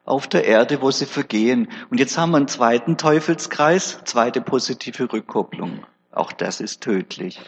Auf 0.05 0.27
der 0.27 0.45
Erde, 0.45 0.81
wo 0.81 0.91
sie 0.91 1.05
vergehen. 1.05 1.69
Und 1.89 1.99
jetzt 1.99 2.17
haben 2.17 2.31
wir 2.31 2.38
einen 2.38 2.47
zweiten 2.47 2.97
Teufelskreis, 2.97 3.99
zweite 4.05 4.41
positive 4.41 5.12
Rückkopplung. 5.12 5.86
Auch 6.12 6.31
das 6.31 6.62
ist 6.62 6.81
tödlich. 6.81 7.41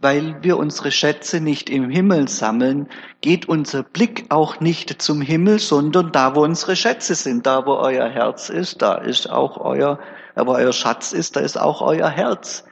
Weil 0.00 0.42
wir 0.42 0.56
unsere 0.56 0.92
Schätze 0.92 1.40
nicht 1.40 1.68
im 1.68 1.90
Himmel 1.90 2.28
sammeln, 2.28 2.88
geht 3.20 3.48
unser 3.48 3.82
Blick 3.82 4.26
auch 4.28 4.60
nicht 4.60 5.02
zum 5.02 5.20
Himmel, 5.20 5.58
sondern 5.58 6.12
da, 6.12 6.34
wo 6.36 6.44
unsere 6.44 6.76
Schätze 6.76 7.14
sind, 7.14 7.46
da, 7.46 7.66
wo 7.66 7.74
euer 7.74 8.08
Herz 8.08 8.48
ist, 8.48 8.80
da 8.80 8.94
ist 8.94 9.28
auch 9.28 9.58
euer, 9.58 9.98
wo 10.36 10.52
euer 10.52 10.72
Schatz 10.72 11.12
ist, 11.12 11.36
da 11.36 11.40
ist 11.40 11.58
auch 11.58 11.82
euer 11.82 12.08
Herz. 12.08 12.64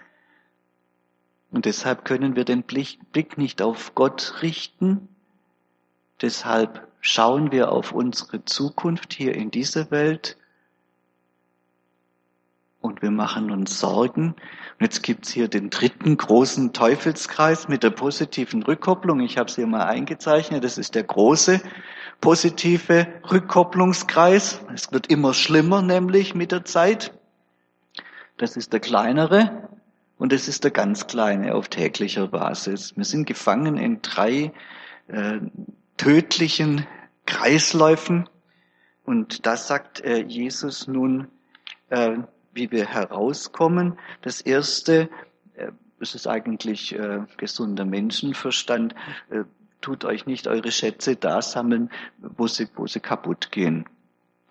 Und 1.51 1.65
deshalb 1.65 2.05
können 2.05 2.37
wir 2.37 2.45
den 2.45 2.63
Blick 2.63 3.39
nicht 3.39 3.63
auf 3.63 3.95
Gott 3.95 4.43
richten. 4.43 5.09
Deshalb 6.21 6.87
schauen 7.01 7.53
wir 7.53 7.73
auf 7.73 7.93
unsere 7.93 8.45
Zukunft 8.45 9.13
hier 9.13 9.35
in 9.35 9.51
dieser 9.51 9.91
Welt 9.91 10.37
und 12.81 13.03
wir 13.03 13.11
machen 13.11 13.51
uns 13.51 13.81
Sorgen. 13.81 14.29
Und 14.29 14.81
jetzt 14.81 15.03
gibt's 15.03 15.31
hier 15.31 15.49
den 15.49 15.71
dritten 15.71 16.17
großen 16.17 16.73
Teufelskreis 16.73 17.69
mit 17.69 17.83
der 17.83 17.91
positiven 17.91 18.63
Rückkopplung. 18.63 19.21
Ich 19.21 19.37
habe 19.37 19.49
es 19.49 19.57
hier 19.57 19.67
mal 19.67 19.85
eingezeichnet. 19.85 20.65
Das 20.65 20.79
ist 20.79 20.95
der 20.95 21.05
große 21.05 21.61
positive 22.21 23.07
Rückkopplungskreis. 23.31 24.61
Es 24.73 24.93
wird 24.93 25.09
immer 25.09 25.35
schlimmer, 25.35 25.83
nämlich 25.83 26.35
mit 26.35 26.53
der 26.53 26.65
Zeit. 26.65 27.13
Das 28.37 28.57
ist 28.57 28.73
der 28.73 28.81
kleinere. 28.81 29.69
Und 30.19 30.33
es 30.33 30.49
ist 30.49 30.65
der 30.65 30.73
ganz 30.73 31.07
kleine 31.07 31.55
auf 31.55 31.69
täglicher 31.69 32.27
Basis. 32.27 32.97
Wir 32.97 33.05
sind 33.05 33.27
gefangen 33.27 33.77
in 33.79 34.03
drei 34.03 34.53
äh, 35.07 35.39
tödlichen 35.97 36.87
Kreisläufen. 37.25 38.29
Und 39.05 39.47
da 39.47 39.57
sagt 39.57 40.01
äh, 40.01 40.19
Jesus 40.19 40.89
nun, 40.89 41.29
äh, 41.89 42.19
wie 42.53 42.71
wir 42.73 42.87
herauskommen. 42.87 43.99
Das 44.23 44.41
erste, 44.41 45.09
äh, 45.55 45.71
es 46.01 46.17
ist 46.17 46.27
eigentlich 46.27 46.95
äh, 46.99 47.21
gesunder 47.37 47.85
Menschenverstand, 47.85 48.95
äh, 49.31 49.45
tut 49.81 50.05
euch 50.05 50.27
nicht 50.27 50.49
eure 50.49 50.73
Schätze 50.73 51.15
da 51.15 51.41
sammeln, 51.41 51.91
wo 52.19 52.49
sie, 52.49 52.67
wo 52.75 52.89
sie 52.89 53.01
kaputt 53.01 53.53
gehen. 53.53 53.85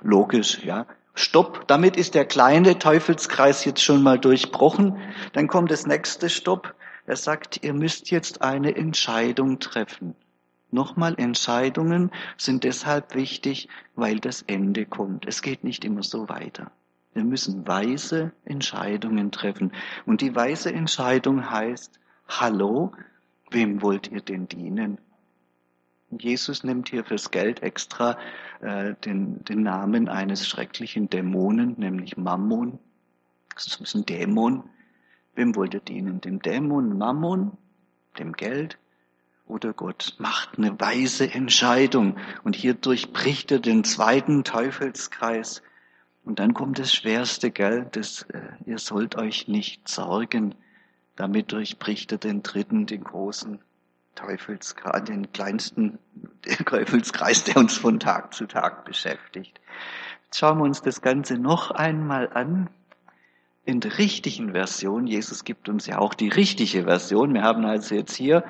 Logisch, 0.02 0.64
ja. 0.64 0.86
Stopp, 1.18 1.68
damit 1.68 1.98
ist 1.98 2.14
der 2.14 2.26
kleine 2.26 2.78
Teufelskreis 2.78 3.66
jetzt 3.66 3.82
schon 3.82 4.04
mal 4.04 4.20
durchbrochen. 4.20 4.98
Dann 5.34 5.48
kommt 5.48 5.72
das 5.72 5.88
nächste 5.88 6.30
Stopp. 6.30 6.76
Er 7.08 7.16
sagt, 7.16 7.64
ihr 7.64 7.74
müsst 7.74 8.12
jetzt 8.12 8.44
eine 8.44 8.76
Entscheidung 8.76 9.58
treffen. 9.58 10.14
Nochmal, 10.70 11.16
Entscheidungen 11.18 12.12
sind 12.38 12.64
deshalb 12.64 13.16
wichtig, 13.16 13.68
weil 13.96 14.20
das 14.20 14.44
Ende 14.44 14.86
kommt. 14.86 15.26
Es 15.26 15.42
geht 15.42 15.64
nicht 15.64 15.84
immer 15.86 16.04
so 16.04 16.30
weiter. 16.30 16.72
Wir 17.16 17.24
müssen 17.24 17.68
weise 17.68 18.32
Entscheidungen 18.46 19.32
treffen. 19.32 19.72
Und 20.06 20.22
die 20.22 20.36
weise 20.36 20.72
Entscheidung 20.72 21.50
heißt, 21.50 22.00
hallo, 22.28 22.92
wem 23.50 23.82
wollt 23.82 24.12
ihr 24.12 24.22
denn 24.22 24.48
dienen? 24.48 25.00
Jesus 26.10 26.64
nimmt 26.64 26.90
hier 26.90 27.04
fürs 27.04 27.32
Geld 27.32 27.62
extra 27.62 28.18
äh, 28.62 28.96
den, 29.04 29.44
den 29.44 29.64
Namen 29.64 30.08
eines 30.08 30.48
schrecklichen 30.48 31.10
Dämonen, 31.10 31.76
nämlich 31.78 32.16
Mammon. 32.16 32.80
Das 33.54 33.80
ist 33.80 33.96
ein 33.96 34.06
Dämon. 34.06 34.64
Wem 35.36 35.56
wollt 35.56 35.74
ihr 35.74 35.82
dienen? 35.82 36.22
Dem 36.22 36.42
Dämon 36.42 36.98
Mammon, 36.98 37.58
dem 38.18 38.34
Geld 38.34 38.78
oder 39.48 39.74
Gott 39.74 40.16
macht 40.18 40.58
eine 40.58 40.80
weise 40.80 41.32
Entscheidung 41.34 42.18
und 42.44 42.56
hier 42.56 42.74
durchbricht 42.74 43.52
er 43.52 43.60
den 43.60 43.84
zweiten 43.84 44.44
Teufelskreis. 44.44 45.62
Und 46.24 46.40
dann 46.40 46.54
kommt 46.54 46.80
das 46.80 46.94
Schwerste, 46.94 47.52
gell, 47.52 47.88
das, 47.92 48.24
äh, 48.24 48.42
ihr 48.66 48.80
sollt 48.80 49.16
euch 49.16 49.48
nicht 49.48 49.88
sorgen. 49.88 50.56
Damit 51.16 51.52
durchbricht 51.52 52.12
er 52.12 52.18
den 52.18 52.44
dritten, 52.44 52.86
den 52.86 53.04
großen 53.04 53.60
Teufelskreis, 54.18 55.04
den 55.06 55.32
kleinsten 55.32 56.00
Teufelskreis, 56.66 57.44
der 57.46 57.58
uns 57.58 57.78
von 57.78 58.00
Tag 58.00 58.34
zu 58.34 58.46
Tag 58.46 58.84
beschäftigt. 58.86 59.62
Jetzt 60.26 60.40
schauen 60.40 60.58
wir 60.58 60.66
uns 60.66 60.82
das 60.82 61.02
Ganze 61.02 61.38
noch 61.38 61.72
einmal 61.72 62.30
an. 62.34 62.70
In 63.64 63.80
der 63.80 63.98
richtigen 63.98 64.54
Version, 64.54 65.08
Jesus 65.08 65.44
gibt 65.44 65.70
uns 65.70 65.88
ja 65.88 66.00
auch 66.00 66.14
die 66.14 66.30
richtige 66.30 66.84
Version. 66.86 67.34
Wir 67.34 67.44
haben 67.44 67.66
also 67.66 67.96
jetzt 67.96 68.16
hier 68.16 68.44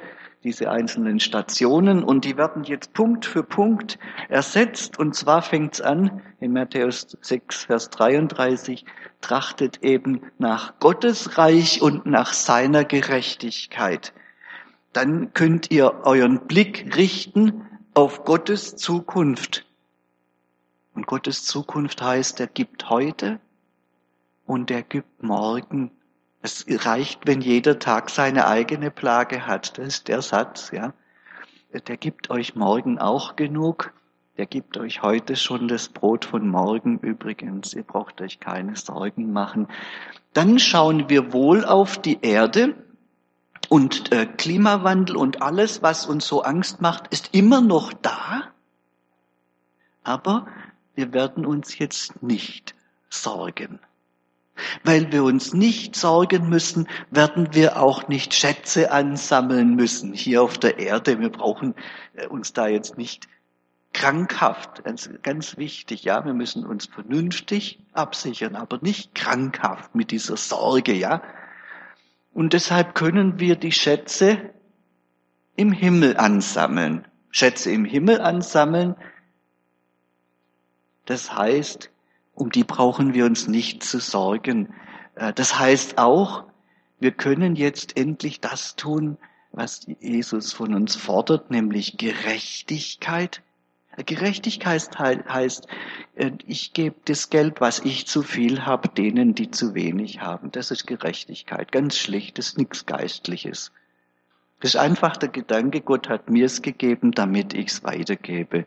diese 0.43 0.69
einzelnen 0.69 1.19
Stationen 1.19 2.03
und 2.03 2.23
die 2.23 2.37
werden 2.37 2.63
jetzt 2.63 2.93
Punkt 2.93 3.25
für 3.25 3.43
Punkt 3.43 3.97
ersetzt. 4.29 4.97
Und 4.99 5.15
zwar 5.15 5.41
fängt 5.41 5.75
es 5.75 5.81
an 5.81 6.21
in 6.39 6.53
Matthäus 6.53 7.17
6, 7.21 7.65
Vers 7.65 7.89
33, 7.89 8.85
trachtet 9.21 9.83
eben 9.83 10.21
nach 10.37 10.79
Gottes 10.79 11.37
Reich 11.37 11.81
und 11.81 12.05
nach 12.05 12.33
seiner 12.33 12.85
Gerechtigkeit. 12.85 14.13
Dann 14.93 15.33
könnt 15.33 15.71
ihr 15.71 16.01
euren 16.03 16.47
Blick 16.47 16.95
richten 16.95 17.65
auf 17.93 18.23
Gottes 18.23 18.75
Zukunft. 18.75 19.65
Und 20.93 21.07
Gottes 21.07 21.43
Zukunft 21.43 22.01
heißt, 22.01 22.39
er 22.39 22.47
gibt 22.47 22.89
heute 22.89 23.39
und 24.45 24.71
er 24.71 24.83
gibt 24.83 25.21
morgen 25.21 25.91
es 26.41 26.65
reicht, 26.85 27.25
wenn 27.25 27.41
jeder 27.41 27.79
Tag 27.79 28.09
seine 28.09 28.47
eigene 28.47 28.91
Plage 28.91 29.47
hat. 29.47 29.77
Das 29.77 29.87
ist 29.87 30.07
der 30.07 30.21
Satz, 30.21 30.71
ja. 30.71 30.93
Der 31.73 31.97
gibt 31.97 32.29
euch 32.29 32.55
morgen 32.55 32.99
auch 32.99 33.35
genug. 33.35 33.93
Der 34.37 34.45
gibt 34.45 34.77
euch 34.77 35.01
heute 35.01 35.35
schon 35.35 35.67
das 35.67 35.89
Brot 35.89 36.25
von 36.25 36.47
morgen 36.47 36.99
übrigens. 36.99 37.73
Ihr 37.73 37.83
braucht 37.83 38.21
euch 38.21 38.39
keine 38.39 38.75
Sorgen 38.75 39.33
machen. 39.33 39.67
Dann 40.33 40.59
schauen 40.59 41.09
wir 41.09 41.33
wohl 41.33 41.65
auf 41.65 41.97
die 41.97 42.19
Erde 42.21 42.75
und 43.69 44.11
äh, 44.11 44.25
Klimawandel 44.25 45.17
und 45.17 45.41
alles, 45.41 45.81
was 45.81 46.05
uns 46.05 46.27
so 46.27 46.43
Angst 46.43 46.81
macht, 46.81 47.07
ist 47.09 47.33
immer 47.33 47.61
noch 47.61 47.93
da. 47.93 48.43
Aber 50.03 50.47
wir 50.95 51.13
werden 51.13 51.45
uns 51.45 51.77
jetzt 51.77 52.23
nicht 52.23 52.75
sorgen. 53.09 53.79
Weil 54.83 55.11
wir 55.11 55.23
uns 55.23 55.53
nicht 55.53 55.95
sorgen 55.95 56.49
müssen, 56.49 56.87
werden 57.11 57.53
wir 57.53 57.79
auch 57.79 58.07
nicht 58.07 58.33
Schätze 58.33 58.91
ansammeln 58.91 59.75
müssen 59.75 60.13
hier 60.13 60.41
auf 60.41 60.57
der 60.57 60.79
Erde. 60.79 61.19
Wir 61.19 61.29
brauchen 61.29 61.75
äh, 62.15 62.27
uns 62.27 62.53
da 62.53 62.67
jetzt 62.67 62.97
nicht 62.97 63.27
krankhaft, 63.93 64.83
ganz, 64.83 65.09
ganz 65.23 65.57
wichtig, 65.57 66.03
ja, 66.03 66.23
wir 66.23 66.33
müssen 66.33 66.65
uns 66.65 66.85
vernünftig 66.85 67.79
absichern, 67.93 68.55
aber 68.55 68.77
nicht 68.81 69.15
krankhaft 69.15 69.95
mit 69.95 70.11
dieser 70.11 70.37
Sorge, 70.37 70.93
ja. 70.93 71.23
Und 72.37 72.53
deshalb 72.53 72.93
können 72.93 73.39
wir 73.39 73.55
die 73.55 73.71
Schätze 73.71 74.53
im 75.55 75.71
Himmel 75.71 76.17
ansammeln. 76.17 77.07
Schätze 77.31 77.71
im 77.71 77.83
Himmel 77.83 78.21
ansammeln, 78.21 78.95
das 81.07 81.35
heißt, 81.35 81.89
um 82.35 82.51
die 82.51 82.63
brauchen 82.63 83.15
wir 83.15 83.25
uns 83.25 83.47
nicht 83.47 83.83
zu 83.83 83.99
sorgen. 83.99 84.71
Äh, 85.15 85.33
das 85.33 85.57
heißt 85.57 85.97
auch, 85.97 86.43
wir 86.99 87.11
können 87.11 87.55
jetzt 87.55 87.97
endlich 87.97 88.39
das 88.39 88.75
tun, 88.75 89.17
was 89.51 89.87
Jesus 89.99 90.53
von 90.53 90.75
uns 90.75 90.95
fordert, 90.95 91.49
nämlich 91.49 91.97
Gerechtigkeit. 91.97 93.41
Gerechtigkeit 94.03 94.97
heißt, 94.99 95.67
äh, 96.15 96.31
ich 96.45 96.73
gebe 96.73 96.95
das 97.05 97.29
Geld, 97.29 97.61
was 97.61 97.79
ich 97.79 98.07
zu 98.07 98.21
viel 98.21 98.65
habe, 98.65 98.89
denen, 98.89 99.33
die 99.33 99.51
zu 99.51 99.73
wenig 99.73 100.21
haben. 100.21 100.51
Das 100.51 100.71
ist 100.71 100.85
Gerechtigkeit. 100.85 101.71
Ganz 101.71 101.97
schlicht, 101.97 102.37
das 102.37 102.49
ist 102.49 102.57
nichts 102.57 102.85
Geistliches. 102.85 103.71
Das 104.59 104.73
ist 104.73 104.79
einfach 104.79 105.17
der 105.17 105.29
Gedanke, 105.29 105.81
Gott 105.81 106.09
hat 106.09 106.29
mir 106.29 106.45
es 106.45 106.61
gegeben, 106.61 107.11
damit 107.11 107.53
ich 107.53 107.67
es 107.67 107.83
weitergebe. 107.83 108.65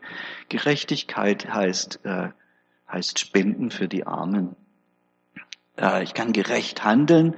Gerechtigkeit 0.49 1.53
heißt, 1.53 2.01
äh, 2.03 2.29
heißt 2.89 3.19
Spenden 3.19 3.71
für 3.71 3.87
die 3.87 4.05
Armen. 4.05 4.55
Äh, 5.77 6.03
ich 6.03 6.13
kann 6.13 6.33
gerecht 6.33 6.83
handeln, 6.83 7.35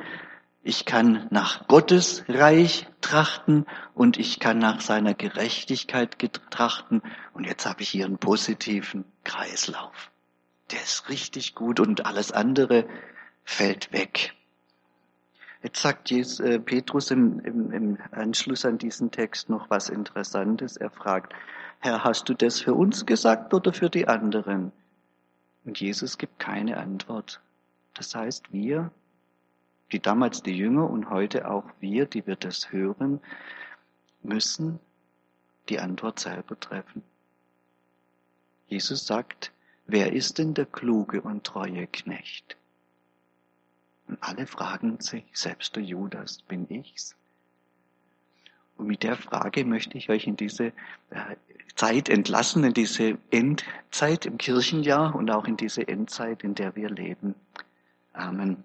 ich 0.65 0.85
kann 0.85 1.27
nach 1.29 1.67
Gottes 1.67 2.23
Reich 2.29 2.87
trachten 3.01 3.65
und 3.93 4.17
ich 4.17 4.39
kann 4.39 4.59
nach 4.59 4.79
seiner 4.79 5.13
Gerechtigkeit 5.13 6.17
trachten. 6.49 7.01
Und 7.33 7.45
jetzt 7.45 7.65
habe 7.65 7.81
ich 7.81 7.89
hier 7.89 8.05
einen 8.05 8.17
positiven 8.17 9.03
Kreislauf. 9.25 10.09
Der 10.71 10.81
ist 10.81 11.09
richtig 11.09 11.53
gut 11.53 11.81
und 11.81 12.05
alles 12.05 12.31
andere 12.31 12.87
fällt 13.43 13.91
weg. 13.91 14.33
Jetzt 15.61 15.81
sagt 15.81 16.09
Jesus, 16.09 16.39
äh, 16.39 16.59
Petrus 16.59 17.11
im, 17.11 17.41
im, 17.41 17.71
im 17.71 17.97
Anschluss 18.11 18.63
an 18.63 18.77
diesen 18.77 19.11
Text 19.11 19.49
noch 19.49 19.69
was 19.69 19.89
Interessantes. 19.89 20.77
Er 20.77 20.89
fragt, 20.89 21.33
Herr, 21.79 22.05
hast 22.05 22.29
du 22.29 22.33
das 22.33 22.61
für 22.61 22.73
uns 22.73 23.05
gesagt 23.05 23.53
oder 23.53 23.73
für 23.73 23.89
die 23.89 24.07
anderen? 24.07 24.71
Und 25.65 25.79
Jesus 25.79 26.17
gibt 26.17 26.39
keine 26.39 26.77
Antwort. 26.77 27.41
Das 27.93 28.15
heißt, 28.15 28.53
wir, 28.53 28.91
die 29.91 29.99
damals 29.99 30.41
die 30.41 30.57
Jünger 30.57 30.89
und 30.89 31.09
heute 31.09 31.49
auch 31.49 31.65
wir, 31.79 32.05
die 32.05 32.25
wir 32.25 32.35
das 32.35 32.71
hören, 32.71 33.19
müssen 34.23 34.79
die 35.69 35.79
Antwort 35.79 36.19
selber 36.19 36.59
treffen. 36.59 37.03
Jesus 38.67 39.05
sagt, 39.05 39.51
wer 39.85 40.13
ist 40.13 40.37
denn 40.37 40.53
der 40.53 40.65
kluge 40.65 41.21
und 41.21 41.43
treue 41.43 41.87
Knecht? 41.87 42.57
Und 44.07 44.17
alle 44.21 44.47
fragen 44.47 44.99
sich, 44.99 45.25
selbst 45.33 45.75
der 45.75 45.83
Judas, 45.83 46.41
bin 46.43 46.65
ich's? 46.69 47.15
Und 48.77 48.87
mit 48.87 49.03
der 49.03 49.15
Frage 49.15 49.65
möchte 49.65 49.97
ich 49.97 50.09
euch 50.09 50.25
in 50.25 50.35
diese 50.35 50.67
äh, 51.11 51.35
Zeit 51.75 52.09
entlassen, 52.09 52.63
in 52.63 52.73
diese 52.73 53.17
Endzeit 53.29 54.25
im 54.25 54.37
Kirchenjahr 54.37 55.15
und 55.15 55.29
auch 55.29 55.45
in 55.45 55.57
diese 55.57 55.87
Endzeit, 55.87 56.43
in 56.43 56.55
der 56.55 56.75
wir 56.75 56.89
leben. 56.89 57.35
Amen. 58.13 58.63